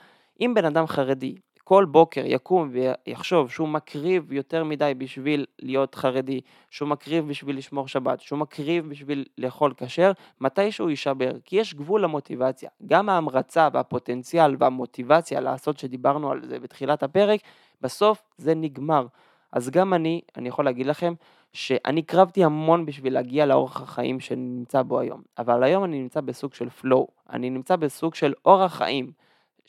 אם 0.41 0.53
בן 0.55 0.65
אדם 0.65 0.87
חרדי 0.87 1.35
כל 1.71 1.85
בוקר 1.85 2.21
יקום 2.25 2.71
ויחשוב 2.71 3.49
שהוא 3.49 3.67
מקריב 3.67 4.33
יותר 4.33 4.63
מדי 4.63 4.93
בשביל 4.97 5.45
להיות 5.59 5.95
חרדי, 5.95 6.41
שהוא 6.69 6.89
מקריב 6.89 7.27
בשביל 7.27 7.57
לשמור 7.57 7.87
שבת, 7.87 8.21
שהוא 8.21 8.39
מקריב 8.39 8.89
בשביל 8.89 9.25
לאכול 9.37 9.73
כשר, 9.77 10.11
מתי 10.41 10.71
שהוא 10.71 10.89
יישבר, 10.89 11.31
כי 11.45 11.55
יש 11.55 11.73
גבול 11.73 12.03
למוטיבציה. 12.03 12.69
גם 12.85 13.09
ההמרצה 13.09 13.67
והפוטנציאל 13.73 14.55
והמוטיבציה 14.59 15.39
לעשות 15.39 15.79
שדיברנו 15.79 16.31
על 16.31 16.41
זה 16.47 16.59
בתחילת 16.59 17.03
הפרק, 17.03 17.39
בסוף 17.81 18.23
זה 18.37 18.55
נגמר. 18.55 19.05
אז 19.51 19.69
גם 19.69 19.93
אני, 19.93 20.21
אני 20.37 20.49
יכול 20.49 20.65
להגיד 20.65 20.85
לכם, 20.85 21.13
שאני 21.53 22.01
קרבתי 22.01 22.43
המון 22.43 22.85
בשביל 22.85 23.13
להגיע 23.13 23.45
לאורח 23.45 23.81
החיים 23.81 24.19
שאני 24.19 24.41
נמצא 24.41 24.81
בו 24.81 24.99
היום, 24.99 25.21
אבל 25.37 25.63
היום 25.63 25.83
אני 25.83 26.01
נמצא 26.01 26.21
בסוג 26.21 26.53
של 26.53 26.67
flow, 26.81 27.05
אני 27.29 27.49
נמצא 27.49 27.75
בסוג 27.75 28.15
של 28.15 28.33
אורח 28.45 28.75
חיים. 28.75 29.20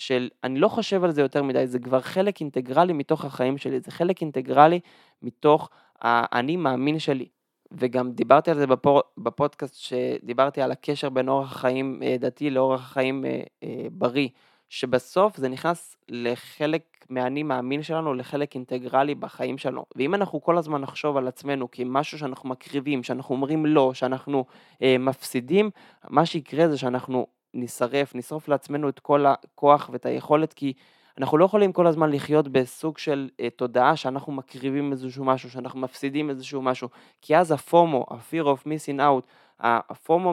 של 0.07 0.29
אני 0.45 0.59
לא 0.59 0.69
חושב 0.69 1.05
על 1.05 1.11
זה 1.11 1.21
יותר 1.21 1.43
מדי, 1.43 1.67
זה 1.67 1.79
כבר 1.79 2.01
חלק 2.01 2.41
אינטגרלי 2.41 2.93
מתוך 2.93 3.25
החיים 3.25 3.59
שלי, 3.59 3.81
זה 3.81 3.91
חלק 3.91 4.21
אינטגרלי 4.21 4.81
מתוך 5.23 5.71
האני 6.01 6.57
מאמין 6.57 6.99
שלי. 6.99 7.27
וגם 7.73 8.13
דיברתי 8.13 8.51
על 8.51 8.59
זה 8.59 8.67
בפור, 8.67 9.03
בפודקאסט 9.19 9.75
שדיברתי 9.77 10.63
על 10.63 10.73
הקשר 10.73 11.09
בין 11.09 11.29
אורח 11.29 11.57
חיים 11.57 12.03
אה, 12.03 12.17
דתי 12.19 12.51
לאורח 12.51 12.93
חיים 12.93 13.25
אה, 13.25 13.41
אה, 13.63 13.87
בריא, 13.91 14.29
שבסוף 14.69 15.37
זה 15.37 15.49
נכנס 15.49 15.97
לחלק 16.09 16.83
מהאני 17.11 17.43
מאמין 17.43 17.83
שלנו, 17.83 18.15
לחלק 18.15 18.55
אינטגרלי 18.55 19.15
בחיים 19.15 19.59
שלנו. 19.59 19.85
ואם 19.97 20.15
אנחנו 20.15 20.43
כל 20.43 20.59
הזמן 20.59 20.81
נחשוב 20.81 21.17
על 21.17 21.29
עצמנו 21.29 21.71
כמשהו 21.71 22.19
שאנחנו 22.19 22.49
מקריבים, 22.49 23.03
שאנחנו 23.03 23.35
אומרים 23.35 23.67
לא, 23.67 23.95
שאנחנו 23.95 24.45
אה, 24.83 24.97
מפסידים, 24.99 25.71
מה 26.09 26.27
שיקרה 26.27 26.69
זה 26.69 26.79
שאנחנו 26.79 27.27
נשרף, 27.55 28.15
נשרוף 28.15 28.49
לעצמנו 28.49 28.89
את 28.89 28.99
כל 28.99 29.27
הכוח 29.27 29.91
ואת 29.93 30.07
היכולת, 30.07 30.53
כי 30.53 30.73
אנחנו 31.19 31.39
לא 31.39 31.45
יכולים 31.45 31.73
כל 31.73 31.87
הזמן 31.87 32.11
לחיות 32.11 32.49
בסוג 32.49 32.99
של 32.99 33.31
uh, 33.33 33.45
תודעה 33.57 33.97
שאנחנו 33.97 34.33
מקריבים 34.33 34.93
איזשהו 34.93 35.25
משהו, 35.25 35.51
שאנחנו 35.51 35.81
מפסידים 35.81 36.31
איזשהו 36.31 36.63
משהו, 36.63 36.89
כי 37.23 37.37
אז 37.37 37.53
הפומו, 37.53 38.07
ה-fear 38.11 38.45
of 38.45 38.67
missing 38.67 38.99
out, 38.99 39.27
הפומו 39.61 40.33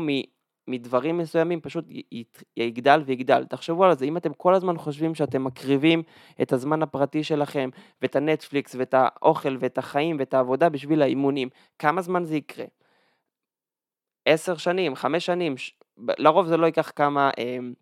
מדברים 0.67 1.17
מסוימים 1.17 1.61
פשוט 1.61 1.85
יגדל 2.57 3.01
ויגדל. 3.05 3.45
תחשבו 3.45 3.85
על 3.85 3.95
זה, 3.95 4.05
אם 4.05 4.17
אתם 4.17 4.33
כל 4.33 4.53
הזמן 4.53 4.77
חושבים 4.77 5.15
שאתם 5.15 5.43
מקריבים 5.43 6.03
את 6.41 6.53
הזמן 6.53 6.83
הפרטי 6.83 7.23
שלכם, 7.23 7.69
ואת 8.01 8.15
הנטפליקס, 8.15 8.75
ואת 8.75 8.93
האוכל, 8.97 9.57
ואת 9.59 9.77
החיים, 9.77 10.15
ואת 10.19 10.33
העבודה 10.33 10.69
בשביל 10.69 11.01
האימונים, 11.01 11.49
כמה 11.79 12.01
זמן 12.01 12.23
זה 12.23 12.35
יקרה? 12.35 12.65
עשר 14.25 14.57
שנים, 14.57 14.95
חמש 14.95 15.25
שנים, 15.25 15.55
לרוב 16.17 16.47
זה 16.47 16.57
לא 16.57 16.65
ייקח 16.65 16.91
כמה, 16.95 17.29
אמ, 17.37 17.73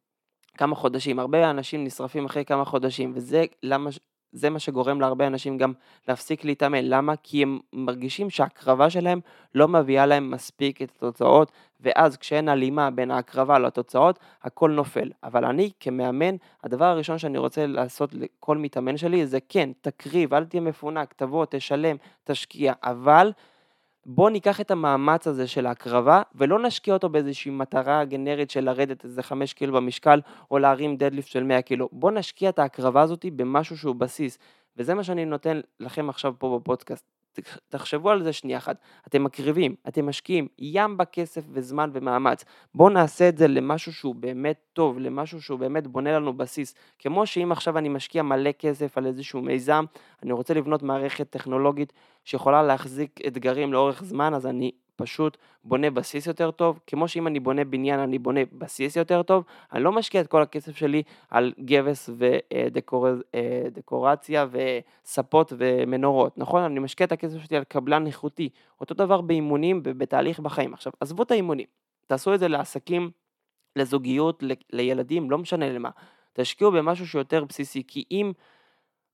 כמה 0.58 0.76
חודשים, 0.76 1.20
הרבה 1.20 1.50
אנשים 1.50 1.84
נשרפים 1.84 2.26
אחרי 2.26 2.46
כמה 2.46 2.66
חודשים, 2.66 3.12
וזה 3.16 3.46
למה, 3.64 3.90
זה 4.32 4.50
מה 4.50 4.60
שגורם 4.60 5.02
להרבה 5.02 5.28
אנשים 5.28 5.58
גם 5.58 5.74
להפסיק 6.08 6.46
להתאמן. 6.46 6.86
למה? 6.86 7.14
כי 7.24 7.44
הם 7.44 7.60
מרגישים 7.74 8.30
שההקרבה 8.30 8.90
שלהם 8.90 9.20
לא 9.56 9.68
מביאה 9.68 10.06
להם 10.06 10.32
מספיק 10.32 10.82
את 10.82 10.92
התוצאות, 10.96 11.52
ואז 11.80 12.18
כשאין 12.18 12.50
הלימה 12.50 12.92
בין 12.92 13.12
ההקרבה 13.12 13.60
לתוצאות, 13.60 14.20
הכל 14.44 14.72
נופל. 14.72 15.12
אבל 15.24 15.46
אני 15.46 15.72
כמאמן, 15.80 16.36
הדבר 16.64 16.86
הראשון 16.86 17.18
שאני 17.18 17.38
רוצה 17.38 17.68
לעשות 17.68 18.14
לכל 18.14 18.58
מתאמן 18.58 18.98
שלי 18.98 19.28
זה 19.28 19.40
כן, 19.50 19.70
תקריב, 19.82 20.34
אל 20.34 20.46
תהיה 20.46 20.62
מפונק, 20.62 21.14
תבוא, 21.14 21.46
תשלם, 21.50 21.96
תשקיע, 22.24 22.74
אבל 22.84 23.32
בוא 24.10 24.30
ניקח 24.30 24.62
את 24.62 24.72
המאמץ 24.72 25.28
הזה 25.28 25.48
של 25.48 25.66
ההקרבה 25.66 26.22
ולא 26.36 26.60
נשקיע 26.60 26.94
אותו 26.94 27.10
באיזושהי 27.10 27.52
מטרה 27.52 28.06
גנרית 28.06 28.50
של 28.50 28.64
לרדת 28.64 29.04
איזה 29.06 29.24
5 29.24 29.54
קילו 29.54 29.74
במשקל 29.74 30.22
או 30.52 30.60
להרים 30.60 30.98
דדליפט 30.98 31.28
של 31.28 31.44
100 31.44 31.62
קילו. 31.62 31.90
בוא 31.92 32.12
נשקיע 32.12 32.50
את 32.50 32.60
ההקרבה 32.60 33.02
הזאת 33.02 33.26
במשהו 33.36 33.78
שהוא 33.78 33.96
בסיס. 33.96 34.38
וזה 34.78 34.94
מה 34.94 35.04
שאני 35.04 35.26
נותן 35.26 35.62
לכם 35.80 36.10
עכשיו 36.10 36.34
פה 36.40 36.60
בפודקאסט. 36.60 37.17
תחשבו 37.70 38.10
על 38.10 38.24
זה 38.24 38.34
שנייה 38.34 38.58
אחת, 38.58 38.78
אתם 39.08 39.24
מקריבים, 39.24 39.76
אתם 39.88 40.06
משקיעים 40.06 40.48
ים 40.60 40.98
בכסף 40.98 41.44
וזמן 41.52 41.90
ומאמץ, 41.94 42.46
בואו 42.76 42.90
נעשה 42.90 43.30
את 43.30 43.38
זה 43.38 43.48
למשהו 43.48 43.94
שהוא 43.94 44.16
באמת 44.16 44.60
טוב, 44.74 45.00
למשהו 45.00 45.42
שהוא 45.42 45.60
באמת 45.60 45.88
בונה 45.88 46.12
לנו 46.12 46.34
בסיס, 46.34 46.76
כמו 47.00 47.26
שאם 47.26 47.52
עכשיו 47.52 47.78
אני 47.78 47.90
משקיע 47.90 48.24
מלא 48.24 48.52
כסף 48.52 48.98
על 48.98 49.06
איזשהו 49.06 49.42
מיזם, 49.42 49.86
אני 50.24 50.32
רוצה 50.32 50.54
לבנות 50.54 50.84
מערכת 50.84 51.30
טכנולוגית 51.30 51.94
שיכולה 52.26 52.64
להחזיק 52.64 53.20
אתגרים 53.28 53.74
לאורך 53.74 54.04
זמן, 54.04 54.34
אז 54.34 54.46
אני 54.46 54.72
פשוט 54.98 55.38
בונה 55.64 55.90
בסיס 55.92 56.28
יותר 56.28 56.52
טוב, 56.52 56.80
כמו 56.88 57.08
שאם 57.08 57.28
אני 57.28 57.40
בונה 57.40 57.66
בניין 57.66 58.00
אני 58.00 58.20
בונה 58.20 58.40
בסיס 58.52 58.96
יותר 58.96 59.24
טוב, 59.24 59.44
אני 59.74 59.84
לא 59.84 59.92
משקיע 59.92 60.22
את 60.22 60.28
כל 60.28 60.42
הכסף 60.42 60.78
שלי 60.78 61.04
על 61.30 61.54
גבס 61.60 62.10
ודקורציה 63.68 64.46
וספות 64.52 65.54
ומנורות, 65.58 66.38
נכון? 66.38 66.62
אני 66.62 66.80
משקיע 66.80 67.06
את 67.06 67.12
הכסף 67.12 67.38
שלי 67.46 67.58
על 67.58 67.64
קבלן 67.64 68.08
איכותי, 68.08 68.50
אותו 68.82 68.94
דבר 68.94 69.22
באימונים 69.22 69.82
ובתהליך 69.84 70.40
בחיים. 70.40 70.74
עכשיו, 70.74 70.94
עזבו 71.00 71.24
את 71.24 71.32
האימונים, 71.32 71.68
תעשו 72.08 72.34
את 72.34 72.40
זה 72.40 72.48
לעסקים, 72.48 73.12
לזוגיות, 73.76 74.44
לילדים, 74.74 75.32
לא 75.32 75.38
משנה 75.38 75.70
למה. 75.70 75.90
תשקיעו 76.34 76.72
במשהו 76.72 77.08
שיותר 77.08 77.46
בסיסי, 77.46 77.84
כי 77.88 78.04
אם 78.12 78.32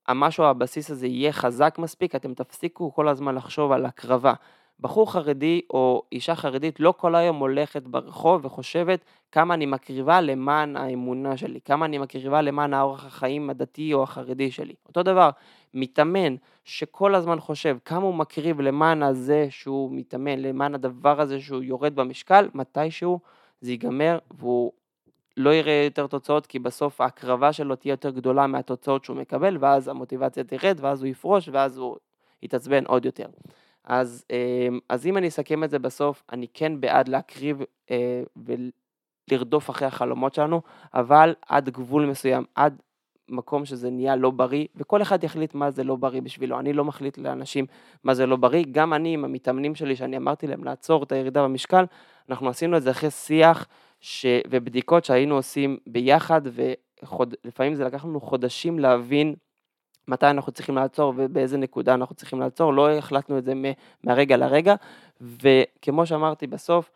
המשהו, 0.07 0.43
הבסיס 0.43 0.91
הזה 0.91 1.07
יהיה 1.07 1.31
חזק 1.31 1.75
מספיק, 1.79 2.15
אתם 2.15 2.33
תפסיקו 2.33 2.93
כל 2.93 3.07
הזמן 3.07 3.35
לחשוב 3.35 3.71
על 3.71 3.85
הקרבה. 3.85 4.33
בחור 4.79 5.11
חרדי 5.11 5.61
או 5.69 6.03
אישה 6.11 6.35
חרדית 6.35 6.79
לא 6.79 6.93
כל 6.97 7.15
היום 7.15 7.37
הולכת 7.37 7.83
ברחוב 7.83 8.45
וחושבת 8.45 9.05
כמה 9.31 9.53
אני 9.53 9.65
מקריבה 9.65 10.21
למען 10.21 10.77
האמונה 10.77 11.37
שלי, 11.37 11.59
כמה 11.65 11.85
אני 11.85 11.97
מקריבה 11.97 12.41
למען 12.41 12.73
האורח 12.73 13.05
החיים 13.05 13.49
הדתי 13.49 13.93
או 13.93 14.03
החרדי 14.03 14.51
שלי. 14.51 14.73
אותו 14.87 15.03
דבר, 15.03 15.29
מתאמן 15.73 16.35
שכל 16.63 17.15
הזמן 17.15 17.39
חושב 17.39 17.77
כמה 17.85 18.05
הוא 18.05 18.13
מקריב 18.13 18.61
למען 18.61 19.03
הזה 19.03 19.47
שהוא 19.49 19.91
מתאמן, 19.91 20.39
למען 20.39 20.75
הדבר 20.75 21.21
הזה 21.21 21.41
שהוא 21.41 21.63
יורד 21.63 21.95
במשקל, 21.95 22.49
מתישהו 22.53 23.19
זה 23.61 23.71
ייגמר 23.71 24.17
והוא 24.37 24.71
לא 25.37 25.53
יראה 25.53 25.81
יותר 25.85 26.07
תוצאות 26.07 26.47
כי 26.47 26.59
בסוף 26.59 27.01
ההקרבה 27.01 27.53
שלו 27.53 27.75
תהיה 27.75 27.93
יותר 27.93 28.09
גדולה 28.09 28.47
מהתוצאות 28.47 29.03
שהוא 29.03 29.17
מקבל 29.17 29.57
ואז 29.59 29.87
המוטיבציה 29.87 30.43
תרד 30.43 30.77
ואז 30.81 31.01
הוא 31.01 31.07
יפרוש 31.07 31.49
ואז 31.51 31.77
הוא 31.77 31.97
יתעצבן 32.43 32.85
עוד 32.85 33.05
יותר. 33.05 33.25
אז, 33.83 34.25
אמ, 34.31 34.79
אז 34.89 35.05
אם 35.05 35.17
אני 35.17 35.27
אסכם 35.27 35.63
את 35.63 35.69
זה 35.69 35.79
בסוף, 35.79 36.23
אני 36.31 36.47
כן 36.53 36.81
בעד 36.81 37.07
להקריב 37.07 37.61
אה, 37.91 38.23
ולרדוף 39.29 39.69
אחרי 39.69 39.87
החלומות 39.87 40.33
שלנו, 40.33 40.61
אבל 40.93 41.35
עד 41.47 41.69
גבול 41.69 42.05
מסוים, 42.05 42.43
עד 42.55 42.81
מקום 43.29 43.65
שזה 43.65 43.89
נהיה 43.89 44.15
לא 44.15 44.31
בריא, 44.31 44.67
וכל 44.75 45.01
אחד 45.01 45.23
יחליט 45.23 45.53
מה 45.53 45.71
זה 45.71 45.83
לא 45.83 45.95
בריא 45.95 46.21
בשבילו. 46.21 46.59
אני 46.59 46.73
לא 46.73 46.85
מחליט 46.85 47.17
לאנשים 47.17 47.65
מה 48.03 48.13
זה 48.13 48.25
לא 48.25 48.35
בריא, 48.35 48.65
גם 48.71 48.93
אני 48.93 49.13
עם 49.13 49.25
המתאמנים 49.25 49.75
שלי, 49.75 49.95
שאני 49.95 50.17
אמרתי 50.17 50.47
להם 50.47 50.63
לעצור 50.63 51.03
את 51.03 51.11
הירידה 51.11 51.43
במשקל, 51.43 51.85
אנחנו 52.29 52.49
עשינו 52.49 52.77
את 52.77 52.83
זה 52.83 52.91
אחרי 52.91 53.11
שיח 53.11 53.67
ש... 53.99 54.25
ובדיקות 54.49 55.05
שהיינו 55.05 55.35
עושים 55.35 55.77
ביחד, 55.87 56.41
ולפעמים 56.45 57.75
זה 57.75 57.83
לקח 57.83 58.05
לנו 58.05 58.21
חודשים 58.21 58.79
להבין 58.79 59.35
מתי 60.07 60.25
אנחנו 60.25 60.51
צריכים 60.51 60.75
לעצור 60.75 61.13
ובאיזה 61.17 61.57
נקודה 61.57 61.93
אנחנו 61.93 62.15
צריכים 62.15 62.39
לעצור, 62.39 62.73
לא 62.73 62.91
החלטנו 62.91 63.37
את 63.37 63.45
זה 63.45 63.53
מהרגע 64.03 64.37
לרגע, 64.37 64.75
וכמו 65.21 66.05
שאמרתי 66.05 66.47
בסוף, 66.47 66.91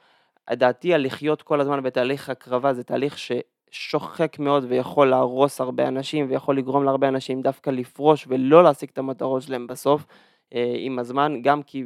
דעתי 0.51 0.93
על 0.93 1.05
לחיות 1.05 1.41
כל 1.41 1.61
הזמן 1.61 1.83
בתהליך 1.83 2.29
הקרבה 2.29 2.73
זה 2.73 2.83
תהליך 2.83 3.15
ששוחק 3.17 4.39
מאוד 4.39 4.65
ויכול 4.67 5.09
להרוס 5.09 5.61
הרבה 5.61 5.87
אנשים 5.87 6.25
ויכול 6.29 6.57
לגרום 6.57 6.83
להרבה 6.83 7.07
אנשים 7.07 7.41
דווקא 7.41 7.69
לפרוש 7.69 8.25
ולא 8.29 8.63
להשיג 8.63 8.89
את 8.93 8.97
המטרות 8.97 9.41
שלהם 9.41 9.67
בסוף 9.67 10.05
אה, 10.53 10.75
עם 10.77 10.99
הזמן, 10.99 11.41
גם 11.41 11.63
כי 11.63 11.83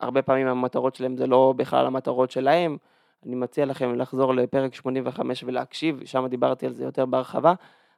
הרבה 0.00 0.22
פעמים 0.22 0.46
המטרות 0.46 0.94
שלהם 0.94 1.16
זה 1.16 1.26
לא 1.26 1.54
בכלל 1.56 1.86
המטרות 1.86 2.30
שלהם, 2.30 2.76
אני 3.26 3.34
מציע 3.34 3.64
לכם 3.66 3.94
לחזור 3.94 4.34
לפרק 4.34 4.74
85 4.74 5.44
ולהקשיב, 5.46 6.00
שם 6.04 6.26
דיברתי 6.26 6.66
על 6.66 6.72
זה 6.72 6.84
יותר 6.84 7.06
בהרחבה. 7.06 7.54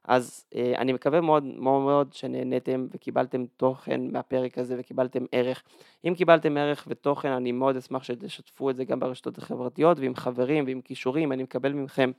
אז 0.07 0.45
אה, 0.55 0.73
אני 0.79 0.93
מקווה 0.93 1.21
מאוד 1.21 1.45
מאוד 1.45 1.83
מאוד 1.83 2.13
שנהניתם 2.13 2.87
וקיבלתם 2.91 3.45
תוכן 3.57 4.01
מהפרק 4.13 4.59
הזה 4.59 4.77
וקיבלתם 4.79 5.25
ערך. 5.33 5.63
אם 6.05 6.15
קיבלתם 6.17 6.57
ערך 6.57 6.85
ותוכן, 6.89 7.29
אני 7.29 7.53
מאוד 7.53 7.77
אשמח 7.77 8.03
שתשתפו 8.03 8.71
את 8.71 8.77
זה 8.77 8.85
גם 8.85 9.01
ברשתות 9.01 9.39
החברתיות 9.39 9.99
ועם 9.99 10.15
חברים 10.15 10.65
ועם 10.67 10.81
כישורים, 10.81 11.33
אני 11.33 11.43
מקבל 11.43 11.73
מכם 11.73 12.11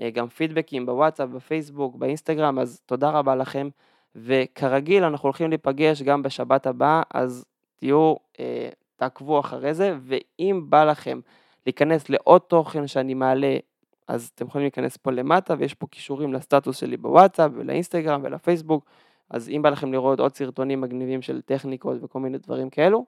אה, 0.00 0.10
גם 0.10 0.28
פידבקים 0.28 0.86
בוואטסאפ, 0.86 1.28
בפייסבוק, 1.28 1.96
באינסטגרם, 1.96 2.58
אז 2.58 2.80
תודה 2.86 3.10
רבה 3.10 3.36
לכם. 3.36 3.68
וכרגיל 4.16 5.04
אנחנו 5.04 5.26
הולכים 5.26 5.48
להיפגש 5.48 6.02
גם 6.02 6.22
בשבת 6.22 6.66
הבאה, 6.66 7.02
אז 7.14 7.44
תהיו, 7.76 8.14
אה, 8.40 8.68
תעקבו 8.96 9.40
אחרי 9.40 9.74
זה, 9.74 9.96
ואם 10.00 10.64
בא 10.68 10.84
לכם 10.84 11.20
להיכנס 11.66 12.08
לעוד 12.08 12.40
תוכן 12.40 12.86
שאני 12.86 13.14
מעלה 13.14 13.56
אז 14.08 14.30
אתם 14.34 14.46
יכולים 14.46 14.64
להיכנס 14.64 14.96
פה 14.96 15.10
למטה 15.10 15.54
ויש 15.58 15.74
פה 15.74 15.86
קישורים 15.86 16.32
לסטטוס 16.32 16.76
שלי 16.76 16.96
בוואטסאפ 16.96 17.50
ולאינסטגרם 17.54 18.20
ולפייסבוק, 18.24 18.84
אז 19.30 19.48
אם 19.48 19.60
בא 19.62 19.70
לכם 19.70 19.92
לראות 19.92 20.20
עוד 20.20 20.34
סרטונים 20.34 20.80
מגניבים 20.80 21.22
של 21.22 21.40
טכניקות 21.40 21.96
וכל 22.02 22.20
מיני 22.20 22.38
דברים 22.38 22.70
כאלו, 22.70 23.04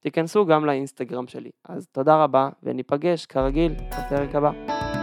תיכנסו 0.00 0.46
גם 0.46 0.64
לאינסטגרם 0.64 1.26
שלי. 1.26 1.50
אז 1.68 1.86
תודה 1.92 2.24
רבה 2.24 2.48
וניפגש 2.62 3.26
כרגיל 3.26 3.72
בפרק 3.72 4.34
הבא. 4.34 4.99